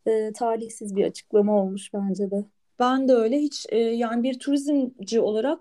E, 0.06 0.32
talihsiz 0.34 0.96
bir 0.96 1.06
açıklama 1.06 1.62
olmuş 1.62 1.94
bence 1.94 2.32
de. 2.32 2.46
Ben 2.80 3.08
de 3.08 3.14
öyle 3.14 3.40
hiç 3.40 3.66
e, 3.70 3.78
yani 3.78 4.24
bir 4.24 4.40
turizmci 4.40 5.20
olarak 5.22 5.60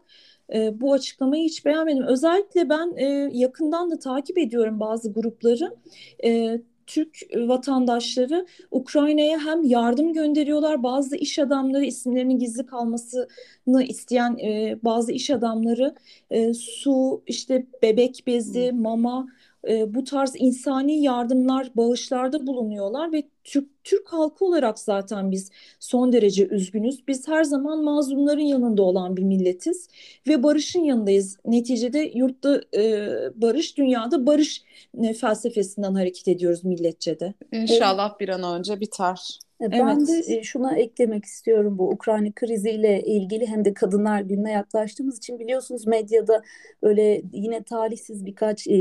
e, 0.54 0.80
bu 0.80 0.92
açıklamayı 0.92 1.44
hiç 1.44 1.64
beğenmedim. 1.64 2.02
Özellikle 2.02 2.68
ben 2.68 2.96
e, 2.96 3.30
yakından 3.32 3.90
da 3.90 3.98
takip 3.98 4.38
ediyorum 4.38 4.80
bazı 4.80 5.12
grupları. 5.12 5.76
E, 6.24 6.60
Türk 6.88 7.18
vatandaşları 7.36 8.46
Ukrayna'ya 8.70 9.38
hem 9.38 9.62
yardım 9.62 10.12
gönderiyorlar 10.12 10.82
bazı 10.82 11.16
iş 11.16 11.38
adamları 11.38 11.84
isimlerinin 11.84 12.38
gizli 12.38 12.66
kalmasını 12.66 13.82
isteyen 13.82 14.36
e, 14.38 14.78
bazı 14.82 15.12
iş 15.12 15.30
adamları 15.30 15.94
e, 16.30 16.54
su 16.54 17.22
işte 17.26 17.66
bebek 17.82 18.24
bezi 18.26 18.72
mama 18.72 19.28
e, 19.68 19.94
bu 19.94 20.04
tarz 20.04 20.32
insani 20.38 21.02
yardımlar, 21.02 21.70
bağışlarda 21.76 22.46
bulunuyorlar 22.46 23.12
ve 23.12 23.22
Türk, 23.44 23.84
Türk 23.84 24.12
halkı 24.12 24.44
olarak 24.44 24.78
zaten 24.78 25.30
biz 25.30 25.50
son 25.80 26.12
derece 26.12 26.46
üzgünüz. 26.46 27.08
Biz 27.08 27.28
her 27.28 27.44
zaman 27.44 27.84
mazlumların 27.84 28.40
yanında 28.40 28.82
olan 28.82 29.16
bir 29.16 29.22
milletiz 29.22 29.88
ve 30.28 30.42
barışın 30.42 30.84
yanındayız. 30.84 31.38
Neticede 31.44 32.12
yurtta 32.14 32.60
e, 32.76 33.08
barış, 33.34 33.78
dünyada 33.78 34.26
barış 34.26 34.62
e, 35.02 35.12
felsefesinden 35.12 35.94
hareket 35.94 36.28
ediyoruz 36.28 36.64
milletçe 36.64 37.20
de. 37.20 37.34
İnşallah 37.52 38.20
bir 38.20 38.28
an 38.28 38.58
önce 38.58 38.80
biter. 38.80 39.38
E, 39.60 39.70
ben 39.70 39.98
evet. 39.98 40.08
de 40.08 40.34
e, 40.34 40.42
şuna 40.42 40.76
eklemek 40.76 41.24
istiyorum 41.24 41.78
bu 41.78 41.90
Ukrayna 41.90 42.32
kriziyle 42.34 43.02
ilgili 43.02 43.46
hem 43.46 43.64
de 43.64 43.74
Kadınlar 43.74 44.20
Günü'ne 44.20 44.52
yaklaştığımız 44.52 45.18
için 45.18 45.38
biliyorsunuz 45.38 45.86
medyada 45.86 46.42
öyle 46.82 47.22
yine 47.32 47.62
talihsiz 47.62 48.26
birkaç 48.26 48.66
e, 48.66 48.74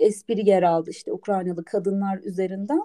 espri 0.00 0.48
yer 0.48 0.62
aldı 0.62 0.90
işte 0.90 1.12
Ukraynalı 1.12 1.64
kadınlar 1.64 2.18
üzerinden. 2.24 2.82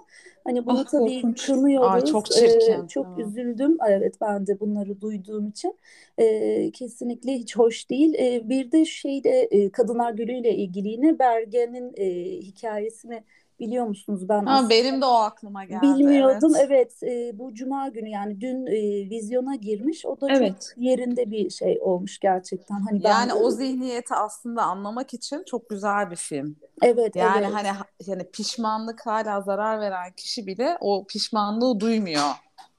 Hani 0.48 0.66
bunu 0.66 0.80
ah, 0.80 0.84
tabii 0.84 1.22
korkunç. 1.22 1.46
kınıyoruz. 1.46 2.04
Aa, 2.04 2.04
çok 2.04 2.26
çirkin. 2.26 2.84
Ee, 2.84 2.88
çok 2.88 3.06
ha. 3.06 3.14
üzüldüm. 3.18 3.76
Evet 3.88 4.14
ben 4.20 4.46
de 4.46 4.60
bunları 4.60 5.00
duyduğum 5.00 5.48
için. 5.48 5.74
Ee, 6.18 6.70
kesinlikle 6.70 7.34
hiç 7.34 7.56
hoş 7.56 7.90
değil. 7.90 8.14
Ee, 8.18 8.48
bir 8.48 8.72
de 8.72 8.84
şeyde 8.84 9.30
e, 9.30 9.70
Kadınlar 9.70 10.12
Günü 10.12 10.40
ile 10.40 10.54
ilgili 10.56 10.88
yine 10.88 11.18
Bergen'in 11.18 11.92
e, 11.96 12.06
hikayesini 12.40 13.22
Biliyor 13.60 13.86
musunuz? 13.86 14.28
Ben 14.28 14.46
ha, 14.46 14.70
benim 14.70 15.00
de 15.00 15.06
o 15.06 15.14
aklıma 15.14 15.64
geldi. 15.64 15.82
Bilmiyordum. 15.82 16.52
Evet, 16.56 16.96
evet 17.02 17.02
e, 17.02 17.38
bu 17.38 17.54
cuma 17.54 17.88
günü 17.88 18.08
yani 18.08 18.40
dün 18.40 18.66
e, 18.66 19.10
vizyona 19.10 19.54
girmiş. 19.54 20.06
O 20.06 20.20
da 20.20 20.26
evet. 20.30 20.52
çok 20.52 20.84
yerinde 20.84 21.30
bir 21.30 21.50
şey 21.50 21.78
olmuş 21.80 22.18
gerçekten. 22.18 22.80
Hani 22.80 23.04
ben 23.04 23.10
yani 23.10 23.28
de... 23.28 23.34
o 23.34 23.50
zihniyeti 23.50 24.14
aslında 24.14 24.62
anlamak 24.62 25.14
için 25.14 25.44
çok 25.46 25.70
güzel 25.70 26.10
bir 26.10 26.16
film. 26.16 26.56
Evet, 26.82 27.16
yani 27.16 27.44
evet. 27.46 27.54
hani 27.54 27.68
yani 28.06 28.24
pişmanlık 28.30 29.06
hala 29.06 29.40
zarar 29.40 29.80
veren 29.80 30.12
kişi 30.16 30.37
bile 30.46 30.76
o 30.80 31.06
pişmanlığı 31.06 31.80
duymuyor. 31.80 32.30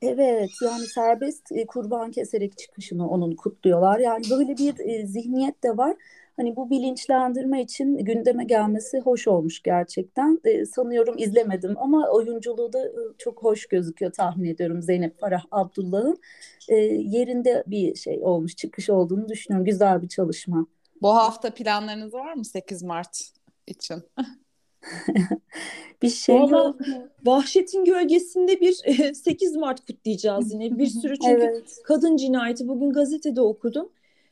Evet 0.02 0.50
yani 0.62 0.86
serbest 0.86 1.52
e, 1.52 1.66
kurban 1.66 2.12
keserek 2.12 2.58
çıkışını 2.58 3.10
onun 3.10 3.36
kutluyorlar. 3.36 4.00
Yani 4.00 4.26
böyle 4.30 4.58
bir 4.58 4.80
e, 4.80 5.08
zihniyet 5.08 5.64
de 5.64 5.78
var. 5.78 5.96
Hani 6.38 6.56
bu 6.56 6.70
bilinçlendirme 6.70 7.62
için 7.62 7.98
gündeme 7.98 8.44
gelmesi 8.44 9.00
hoş 9.00 9.28
olmuş 9.28 9.64
gerçekten. 9.64 10.40
E, 10.46 10.66
sanıyorum 10.66 11.16
izlemedim 11.18 11.76
ama 11.78 12.10
oyunculuğu 12.10 12.74
da 12.74 12.86
e, 12.86 12.94
çok 13.18 13.44
hoş 13.44 13.66
gözüküyor 13.66 14.12
tahmin 14.12 14.50
ediyorum 14.50 14.82
Zeynep 14.82 15.20
Farah 15.20 15.44
Abdullah'ın. 15.52 16.18
E, 16.70 16.76
yerinde 16.76 17.64
bir 17.68 17.96
şey 17.96 18.20
olmuş, 18.24 18.56
çıkış 18.56 18.90
olduğunu 18.90 19.30
düşünüyorum. 19.30 19.66
Güzel 19.66 20.02
bir 20.02 20.08
çalışma. 20.08 20.68
Bu 21.02 21.16
hafta 21.16 21.54
planlarınız 21.54 22.14
var 22.14 22.34
mı 22.34 22.46
8 22.46 22.84
Mart 22.84 23.32
için? 23.68 24.04
bir 26.02 26.10
şey 26.10 26.36
Vallahi. 26.36 26.76
Vahşetin 27.26 27.86
gölgesinde 27.86 28.62
bir 28.62 28.74
8 29.14 29.56
Mart 29.56 29.86
kutlayacağız 29.86 30.54
yine. 30.54 30.78
Bir 30.78 30.88
sürü 31.02 31.20
çünkü 31.20 31.42
evet. 31.42 31.78
kadın 31.84 32.18
cinayeti 32.18 32.68
bugün 32.68 32.94
gazetede 32.94 33.42
okudum. 33.42 33.90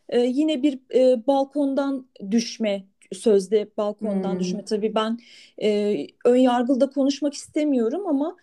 E, 0.09 0.19
yine 0.19 0.63
bir 0.63 0.79
e, 0.95 1.27
balkondan 1.27 2.07
düşme 2.31 2.83
sözde 3.11 3.67
balkondan 3.77 4.33
hmm. 4.33 4.39
düşme 4.39 4.65
tabii 4.65 4.95
ben 4.95 5.19
e, 5.61 5.97
ön 6.25 6.35
yargılda 6.35 6.89
konuşmak 6.89 7.33
istemiyorum 7.33 8.07
ama 8.07 8.37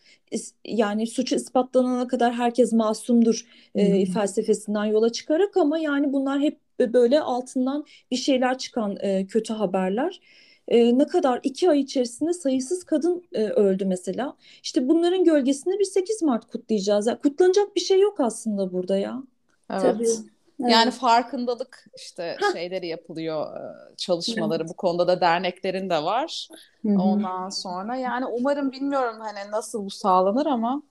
yani 0.64 1.06
suçu 1.06 1.34
ispatlanana 1.34 2.08
kadar 2.08 2.34
herkes 2.34 2.72
masumdur 2.72 3.46
e, 3.74 3.98
hmm. 3.98 4.12
felsefesinden 4.12 4.84
yola 4.84 5.12
çıkarak 5.12 5.56
ama 5.56 5.78
yani 5.78 6.12
bunlar 6.12 6.40
hep 6.40 6.58
böyle 6.80 7.20
altından 7.20 7.84
bir 8.10 8.16
şeyler 8.16 8.58
çıkan 8.58 8.96
e, 9.00 9.26
kötü 9.26 9.52
haberler. 9.52 10.20
E, 10.68 10.98
ne 10.98 11.06
kadar 11.06 11.40
iki 11.42 11.70
ay 11.70 11.80
içerisinde 11.80 12.32
sayısız 12.32 12.84
kadın 12.84 13.24
e, 13.32 13.44
öldü 13.44 13.84
mesela. 13.84 14.36
İşte 14.62 14.88
bunların 14.88 15.24
gölgesinde 15.24 15.78
bir 15.78 15.84
8 15.84 16.22
Mart 16.22 16.50
kutlayacağız. 16.52 17.06
Yani 17.06 17.18
kutlanacak 17.18 17.76
bir 17.76 17.80
şey 17.80 18.00
yok 18.00 18.20
aslında 18.20 18.72
burada 18.72 18.98
ya. 18.98 19.22
Evet. 19.70 19.82
Tabii. 19.82 20.33
Yani 20.68 20.90
farkındalık 20.90 21.86
işte 21.96 22.36
şeyleri 22.52 22.86
yapılıyor 22.86 23.56
e, 23.56 23.96
çalışmaları 23.96 24.62
evet. 24.62 24.70
bu 24.70 24.76
konuda 24.76 25.08
da 25.08 25.20
derneklerin 25.20 25.90
de 25.90 26.02
var. 26.02 26.48
Hı-hı. 26.82 26.98
Ondan 27.02 27.48
sonra 27.48 27.96
yani 27.96 28.26
umarım 28.26 28.72
bilmiyorum 28.72 29.16
hani 29.20 29.50
nasıl 29.50 29.84
bu 29.84 29.90
sağlanır 29.90 30.46
ama. 30.46 30.82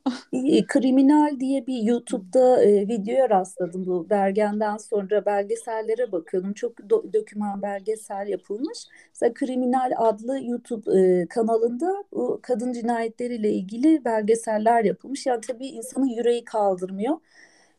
Kriminal 0.68 1.40
diye 1.40 1.68
bir 1.68 1.82
YouTube'da 1.84 2.64
e, 2.64 2.88
videoya 2.88 3.30
rastladım 3.30 3.86
bu 3.86 4.10
Bergen'den 4.10 4.78
sonra 4.78 5.26
belgesellere 5.26 6.12
bakıyordum. 6.12 6.54
Çok 6.54 6.80
do- 6.80 7.14
döküman 7.14 7.62
belgesel 7.62 8.28
yapılmış. 8.28 8.88
Mesela 9.14 9.34
Kriminal 9.34 9.92
adlı 9.98 10.40
YouTube 10.40 11.00
e, 11.00 11.28
kanalında 11.28 12.04
bu 12.12 12.40
kadın 12.44 12.74
cinayetleriyle 12.74 13.52
ilgili 13.52 14.06
belgeseller 14.06 14.84
yapılmış. 14.84 15.26
Yani 15.26 15.42
tabii 15.42 15.68
insanın 15.68 16.08
yüreği 16.08 16.44
kaldırmıyor 16.46 17.18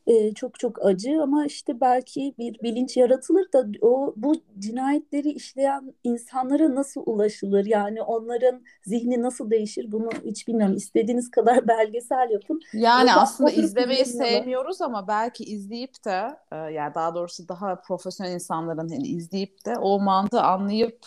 e, 0.07 0.35
çok 0.35 0.59
çok 0.59 0.87
acı 0.87 1.23
ama 1.23 1.47
işte 1.47 1.81
belki 1.81 2.35
bir 2.39 2.63
bilinç 2.63 2.97
yaratılır 2.97 3.53
da 3.53 3.67
o 3.81 4.15
bu 4.17 4.35
cinayetleri 4.59 5.31
işleyen 5.31 5.95
insanlara 6.05 6.75
nasıl 6.75 7.03
ulaşılır 7.07 7.67
yani 7.67 8.03
onların 8.03 8.63
zihni 8.83 9.23
nasıl 9.23 9.51
değişir 9.51 9.93
bunu 9.93 10.11
hiç 10.25 10.49
bilmiyorum 10.49 10.77
istediğiniz 10.77 11.31
kadar 11.31 11.69
belgesel 11.69 12.31
yapın. 12.31 12.61
Yani 12.73 13.07
Burada 13.09 13.21
aslında 13.21 13.51
izlemeyi 13.51 14.05
sevmiyoruz 14.05 14.81
ama 14.81 15.09
belki 15.09 15.45
izleyip 15.45 16.05
de 16.05 16.37
e, 16.53 16.57
yani 16.57 16.95
daha 16.95 17.15
doğrusu 17.15 17.49
daha 17.49 17.81
profesyonel 17.81 18.33
insanların 18.33 18.79
hani 18.89 19.07
izleyip 19.07 19.67
de 19.67 19.79
o 19.79 20.01
mantığı 20.01 20.43
anlayıp 20.43 20.99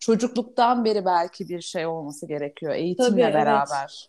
çocukluktan 0.00 0.84
beri 0.84 1.04
belki 1.04 1.48
bir 1.48 1.60
şey 1.60 1.86
olması 1.86 2.26
gerekiyor 2.26 2.72
eğitimle 2.72 3.10
Tabii, 3.10 3.34
beraber. 3.34 3.78
Evet. 3.80 4.08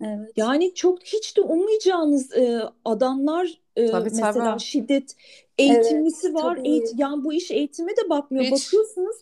Evet. 0.00 0.32
Yani 0.36 0.74
çok 0.74 1.02
hiç 1.02 1.36
de 1.36 1.40
ummayacağınız 1.40 2.36
e, 2.36 2.62
adamlar 2.84 3.60
e, 3.76 3.86
tabii, 3.86 4.04
mesela 4.04 4.32
tabii. 4.32 4.60
şiddet 4.60 5.16
eğitimlisi 5.58 6.26
evet, 6.26 6.36
var. 6.36 6.58
Eğit 6.64 6.88
yani 6.96 7.24
bu 7.24 7.32
iş 7.32 7.50
eğitime 7.50 7.92
de 7.92 8.10
bakmıyor. 8.10 8.44
Hiç. 8.44 8.52
Bakıyorsunuz 8.52 9.16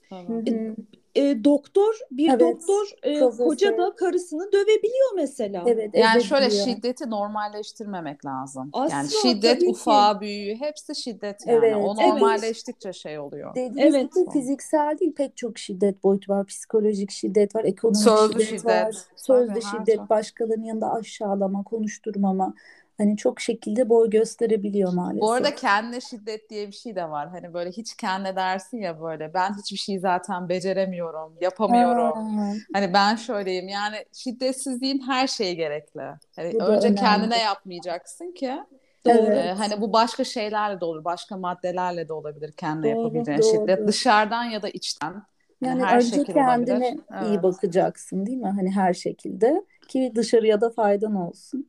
e, 0.48 0.74
e, 1.18 1.44
doktor 1.44 1.94
bir 2.10 2.28
evet, 2.28 2.40
doktor 2.40 2.86
e, 3.02 3.20
koca 3.20 3.78
da 3.78 3.94
karısını 3.96 4.52
dövebiliyor 4.52 5.14
mesela. 5.16 5.64
Evet, 5.66 5.90
yani 5.94 6.24
şöyle 6.24 6.50
diyor. 6.50 6.64
şiddeti 6.64 7.10
normalleştirmemek 7.10 8.26
lazım. 8.26 8.70
Asla, 8.72 8.96
yani 8.96 9.08
şiddet 9.22 9.62
ufağı 9.62 10.20
büyüğü 10.20 10.54
hepsi 10.54 10.94
şiddet 10.94 11.46
yani. 11.46 11.58
Evet, 11.58 11.76
o 11.76 11.96
normalleştikçe 11.96 12.88
evet. 12.88 12.96
şey 12.96 13.18
oluyor. 13.18 13.54
Dediğiniz 13.54 13.94
evet. 13.94 14.14
gibi 14.14 14.30
fiziksel 14.32 14.98
değil 14.98 15.14
pek 15.14 15.36
çok 15.36 15.58
şiddet 15.58 16.04
boyutu 16.04 16.32
var. 16.32 16.46
Psikolojik 16.46 17.10
şiddet 17.10 17.54
var, 17.54 17.64
ekonomik 17.64 18.02
sözlü 18.02 18.44
şiddet, 18.44 18.60
şiddet 18.60 18.86
var. 18.86 18.94
Sözlü 19.16 19.62
şiddet, 19.62 20.10
başkalarının 20.10 20.64
yanında 20.64 20.92
aşağılama, 20.92 21.62
konuşturmama. 21.62 22.54
Hani 22.98 23.16
çok 23.16 23.40
şekilde 23.40 23.88
boy 23.88 24.10
gösterebiliyor 24.10 24.92
maalesef. 24.92 25.22
Bu 25.22 25.32
arada 25.32 25.54
kendine 25.54 26.00
şiddet 26.00 26.50
diye 26.50 26.66
bir 26.66 26.72
şey 26.72 26.96
de 26.96 27.10
var. 27.10 27.28
Hani 27.28 27.54
böyle 27.54 27.70
hiç 27.70 27.96
kendine 27.96 28.36
dersin 28.36 28.78
ya 28.78 29.00
böyle 29.00 29.34
ben 29.34 29.58
hiçbir 29.58 29.76
şeyi 29.76 29.98
zaten 30.00 30.48
beceremiyorum, 30.48 31.32
yapamıyorum. 31.40 32.38
Aa. 32.40 32.54
Hani 32.72 32.92
ben 32.92 33.16
şöyleyim. 33.16 33.68
Yani 33.68 33.96
şiddetsizliğin 34.12 35.00
her 35.06 35.26
şeyi 35.26 35.56
gerekli. 35.56 36.02
Hani 36.36 36.54
bu 36.54 36.64
önce 36.64 36.94
kendine 36.94 37.38
yapmayacaksın 37.38 38.32
ki 38.32 38.58
Evet. 39.06 39.28
Ee, 39.28 39.52
hani 39.52 39.80
bu 39.80 39.92
başka 39.92 40.24
şeylerle 40.24 40.80
de 40.80 40.84
olur, 40.84 41.04
başka 41.04 41.36
maddelerle 41.36 42.08
de 42.08 42.12
olabilir 42.12 42.52
kendine 42.52 42.94
doğru, 42.94 43.02
yapabileceğin 43.02 43.40
doğru. 43.42 43.60
şiddet. 43.60 43.88
Dışarıdan 43.88 44.44
ya 44.44 44.62
da 44.62 44.68
içten. 44.68 45.22
Yani, 45.62 45.80
yani 45.80 45.84
her 45.84 45.96
önce 45.96 46.24
kendine 46.24 46.74
olabilir. 46.74 47.26
iyi 47.26 47.32
evet. 47.32 47.42
bakacaksın 47.42 48.26
değil 48.26 48.38
mi? 48.38 48.50
Hani 48.56 48.70
her 48.70 48.94
şekilde 48.94 49.64
ki 49.88 50.12
dışarıya 50.14 50.60
da 50.60 50.70
faydan 50.70 51.14
olsun 51.14 51.68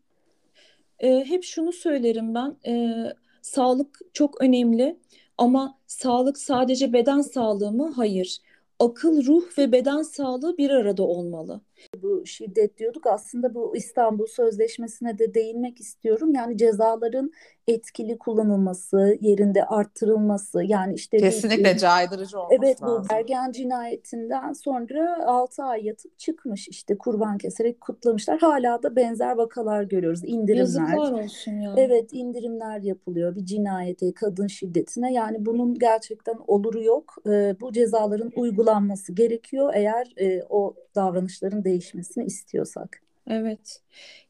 e, 1.00 1.26
hep 1.26 1.44
şunu 1.44 1.72
söylerim 1.72 2.36
ben. 2.36 2.58
E, 2.68 2.94
sağlık 3.42 4.00
çok 4.14 4.42
önemli 4.42 5.00
ama 5.38 5.80
sağlık 5.88 6.38
sadece 6.38 6.94
beden 6.94 7.22
sağlığı 7.22 7.72
mı? 7.72 7.94
Hayır. 7.96 8.40
Akıl, 8.80 9.26
ruh 9.26 9.58
ve 9.58 9.72
beden 9.72 10.02
sağlığı 10.02 10.58
bir 10.58 10.70
arada 10.70 11.04
olmalı. 11.04 11.62
Bu 12.02 12.26
şiddet 12.26 12.78
diyorduk 12.78 13.08
aslında 13.08 13.54
bu 13.54 13.76
İstanbul 13.76 14.26
Sözleşmesi'ne 14.26 15.20
de 15.20 15.34
değinmek 15.34 15.80
istiyorum. 15.80 16.34
Yani 16.36 16.58
cezaların 16.58 17.32
etkili 17.70 18.18
kullanılması, 18.18 19.18
yerinde 19.22 19.66
arttırılması 19.66 20.64
yani 20.64 20.94
işte 20.94 21.18
kesinlikle 21.18 21.74
bir, 21.74 21.80
caydırıcı 21.80 22.40
olması 22.40 22.56
Evet 22.56 22.82
lazım. 22.82 23.04
bu 23.06 23.10
Bergen 23.10 23.52
cinayetinden 23.52 24.54
sonra 24.54 25.26
6 25.28 25.64
ay 25.64 25.86
yatıp 25.86 26.20
çıkmış 26.20 26.68
işte 26.68 26.98
kurban 26.98 27.38
keserek 27.38 27.82
kutlamışlar. 27.82 28.40
Hala 28.40 28.84
da 28.84 28.96
benzer 28.96 29.36
vakalar 29.36 29.84
görüyoruz. 29.84 30.22
İndirimler. 30.24 30.60
Yazıklar 30.60 31.12
olsun 31.24 31.52
ya. 31.52 31.74
Evet 31.78 32.10
indirimler 32.14 32.80
yapılıyor 32.80 33.36
bir 33.36 33.46
cinayete, 33.46 34.14
kadın 34.14 34.48
şiddetine. 34.48 35.14
Yani 35.14 35.46
bunun 35.46 35.80
gerçekten 35.80 36.36
oluru 36.48 36.84
yok. 36.84 37.16
Ee, 37.28 37.56
bu 37.62 37.72
cezaların 37.72 38.32
uygulanması 38.36 39.14
gerekiyor 39.14 39.72
eğer 39.76 40.14
e, 40.18 40.44
o 40.50 40.76
davranışların 40.96 41.64
değişmesini 41.70 42.26
istiyorsak. 42.26 43.02
Evet. 43.30 43.82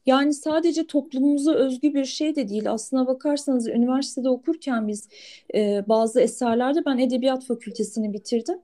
Yani 0.06 0.34
sadece 0.34 0.86
toplumumuza 0.86 1.54
özgü 1.54 1.94
bir 1.94 2.04
şey 2.04 2.36
de 2.36 2.48
değil. 2.48 2.70
Aslına 2.70 3.06
bakarsanız 3.06 3.68
üniversitede 3.68 4.28
okurken 4.28 4.88
biz 4.88 5.08
e, 5.54 5.84
bazı 5.88 6.20
eserlerde 6.20 6.84
ben 6.86 6.98
edebiyat 6.98 7.44
fakültesini 7.44 8.12
bitirdim. 8.12 8.58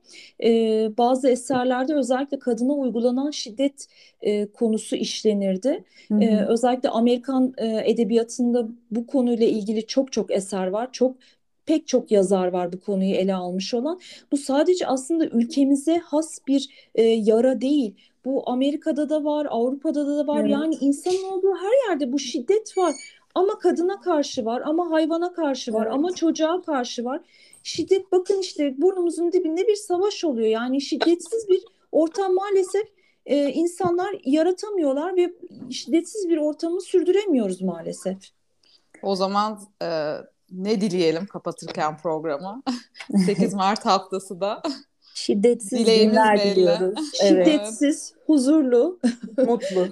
E, 0.45 0.51
bazı 0.99 1.29
eserlerde 1.29 1.95
özellikle 1.95 2.39
kadına 2.39 2.73
uygulanan 2.73 3.31
şiddet 3.31 3.87
e, 4.23 4.47
konusu 4.47 4.97
işlenirdi. 4.97 5.85
Hı 6.09 6.15
hı. 6.15 6.23
E, 6.23 6.47
özellikle 6.47 6.89
Amerikan 6.89 7.55
e, 7.57 7.91
edebiyatında 7.91 8.69
bu 8.91 9.07
konuyla 9.07 9.47
ilgili 9.47 9.87
çok 9.87 10.13
çok 10.13 10.31
eser 10.31 10.67
var. 10.67 10.89
Çok 10.93 11.17
pek 11.67 11.87
çok 11.87 12.11
yazar 12.11 12.47
var 12.47 12.73
bu 12.73 12.81
konuyu 12.81 13.15
ele 13.15 13.35
almış 13.35 13.75
olan. 13.75 14.01
Bu 14.33 14.37
sadece 14.37 14.87
aslında 14.87 15.27
ülkemize 15.27 15.99
has 15.99 16.39
bir 16.47 16.91
e, 16.95 17.03
yara 17.03 17.61
değil. 17.61 17.95
Bu 18.25 18.51
Amerika'da 18.51 19.09
da 19.09 19.25
var, 19.25 19.47
Avrupa'da 19.51 20.07
da 20.07 20.27
var. 20.27 20.41
Evet. 20.41 20.51
Yani 20.51 20.75
insanın 20.81 21.33
olduğu 21.33 21.55
her 21.57 21.91
yerde 21.91 22.13
bu 22.13 22.19
şiddet 22.19 22.79
var. 22.79 22.95
Ama 23.35 23.59
kadına 23.59 24.01
karşı 24.01 24.45
var, 24.45 24.63
ama 24.65 24.91
hayvana 24.91 25.33
karşı 25.33 25.73
var, 25.73 25.83
evet. 25.83 25.95
ama 25.95 26.15
çocuğa 26.15 26.63
karşı 26.63 27.05
var. 27.05 27.21
Şiddet 27.63 28.13
bakın 28.13 28.41
işte 28.41 28.75
burnumuzun 28.79 29.33
dibinde 29.33 29.67
bir 29.69 29.75
savaş 29.75 30.25
oluyor. 30.25 30.49
Yani 30.49 30.81
şiddetsiz 30.81 31.49
bir 31.49 31.65
ortam 31.93 32.35
maalesef 32.35 32.89
e, 33.27 33.53
insanlar 33.53 34.17
yaratamıyorlar 34.25 35.17
ve 35.17 35.33
şiddetsiz 35.71 36.29
bir 36.29 36.37
ortamı 36.37 36.81
sürdüremiyoruz 36.81 37.63
maalesef. 37.63 38.17
O 39.03 39.17
zaman 39.17 39.61
e, 39.83 39.87
ne 40.53 40.81
dileyelim 40.81 41.27
kapatırken 41.27 41.97
programı? 41.99 42.63
8 43.27 43.55
Mart 43.55 43.87
haftası 43.87 44.41
da. 44.41 44.63
Şiddetsiz 45.15 45.79
Dileğimiz 45.79 46.09
günler 46.13 46.39
belli. 46.39 46.57
diliyoruz. 46.57 47.13
Evet. 47.23 47.47
Şiddetsiz, 47.47 48.15
huzurlu, 48.27 48.99
mutlu. 49.39 49.89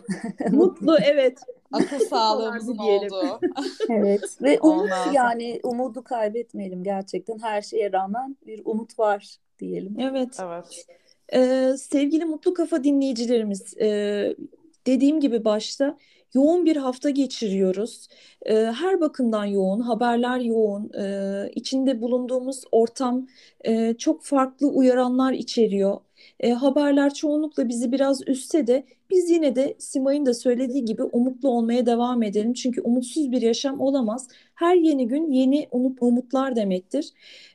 mutlu 0.51 0.97
evet. 1.05 1.39
Akıl 1.73 1.99
sağlığımızın 1.99 2.79
olduğu. 2.79 3.41
evet 3.89 4.43
ve 4.43 4.61
umut 4.61 4.91
yani 5.13 5.61
umudu 5.63 6.05
kaybetmeyelim 6.05 6.85
gerçekten. 6.85 7.39
Her 7.39 7.63
şeye 7.63 7.93
rağmen 7.93 8.37
bir 8.47 8.63
umut 8.65 8.99
var 8.99 9.37
diyelim. 9.59 9.97
Evet. 10.01 10.39
Evet. 10.43 10.87
Ee, 11.35 11.73
sevgili 11.79 12.25
Mutlu 12.25 12.55
Kafa 12.55 12.85
dinleyicilerimiz, 12.85 13.77
e, 13.81 13.87
dediğim 14.87 15.21
gibi 15.21 15.45
başta 15.45 15.99
yoğun 16.35 16.65
bir 16.67 16.77
hafta 16.77 17.11
geçiriyoruz. 17.11 18.09
E, 18.47 18.55
her 18.55 19.01
bakımdan 19.01 19.45
yoğun, 19.45 19.81
haberler 19.81 20.39
yoğun, 20.41 20.93
e, 20.93 21.51
içinde 21.55 22.01
bulunduğumuz 22.03 22.63
ortam 22.73 23.27
e, 23.65 23.95
çok 23.99 24.25
farklı 24.25 24.67
uyaranlar 24.69 25.33
içeriyor. 25.33 26.01
E, 26.41 26.53
haberler 26.53 27.15
çoğunlukla 27.15 27.69
bizi 27.69 27.93
biraz 27.93 28.29
üstse 28.29 28.67
de 28.67 28.85
biz 29.11 29.31
yine 29.31 29.57
de 29.57 29.75
Simay'ın 29.79 30.27
da 30.27 30.35
söylediği 30.35 30.85
gibi 30.85 31.03
umutlu 31.03 31.49
olmaya 31.49 31.87
devam 31.87 32.23
edelim. 32.23 32.53
Çünkü 32.53 32.81
umutsuz 32.81 33.33
bir 33.33 33.43
yaşam 33.43 33.81
olamaz. 33.81 34.29
Her 34.55 34.77
yeni 34.77 35.09
gün 35.09 35.31
yeni 35.31 35.69
umut, 35.71 35.99
umutlar 36.01 36.57
demektir. 36.57 37.09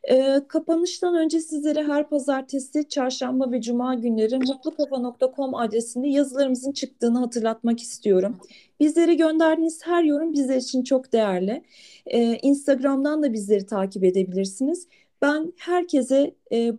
E, 0.04 0.42
kapanıştan 0.48 1.16
önce 1.16 1.40
sizlere 1.40 1.84
her 1.84 2.10
pazartesi, 2.10 2.90
çarşamba 2.90 3.52
ve 3.52 3.62
cuma 3.62 3.96
günleri 3.96 4.38
mutlukafa.com 4.38 5.56
adresinde 5.56 6.08
yazılarımızın 6.08 6.72
çıktığını 6.72 7.20
hatırlatmak 7.20 7.80
istiyorum. 7.80 8.38
Bizlere 8.80 9.14
gönderdiğiniz 9.14 9.86
her 9.86 10.04
yorum 10.04 10.34
bizler 10.34 10.58
için 10.58 10.84
çok 10.84 11.14
değerli. 11.14 11.64
E, 12.06 12.38
Instagram'dan 12.42 13.24
da 13.24 13.34
bizleri 13.34 13.66
takip 13.66 14.04
edebilirsiniz. 14.04 14.88
Ben 15.22 15.54
herkese 15.58 16.36
e, 16.52 16.74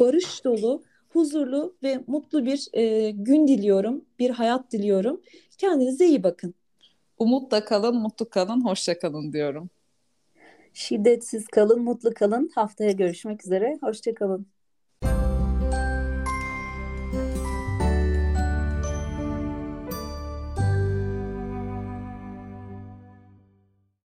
barış 0.00 0.44
dolu, 0.44 0.82
huzurlu 1.14 1.76
ve 1.82 2.04
mutlu 2.06 2.46
bir 2.46 2.68
e, 2.72 3.10
gün 3.10 3.48
diliyorum, 3.48 4.04
bir 4.18 4.30
hayat 4.30 4.72
diliyorum. 4.72 5.20
Kendinize 5.58 6.06
iyi 6.06 6.22
bakın. 6.22 6.54
Umutla 7.18 7.64
kalın, 7.64 7.96
mutlu 7.96 8.28
kalın, 8.30 8.64
hoşça 8.64 8.98
kalın 8.98 9.32
diyorum. 9.32 9.70
Şiddetsiz 10.74 11.46
kalın, 11.46 11.82
mutlu 11.82 12.14
kalın. 12.14 12.50
Haftaya 12.54 12.92
görüşmek 12.92 13.44
üzere. 13.46 13.78
Hoşça 13.82 14.14
kalın. 14.14 14.53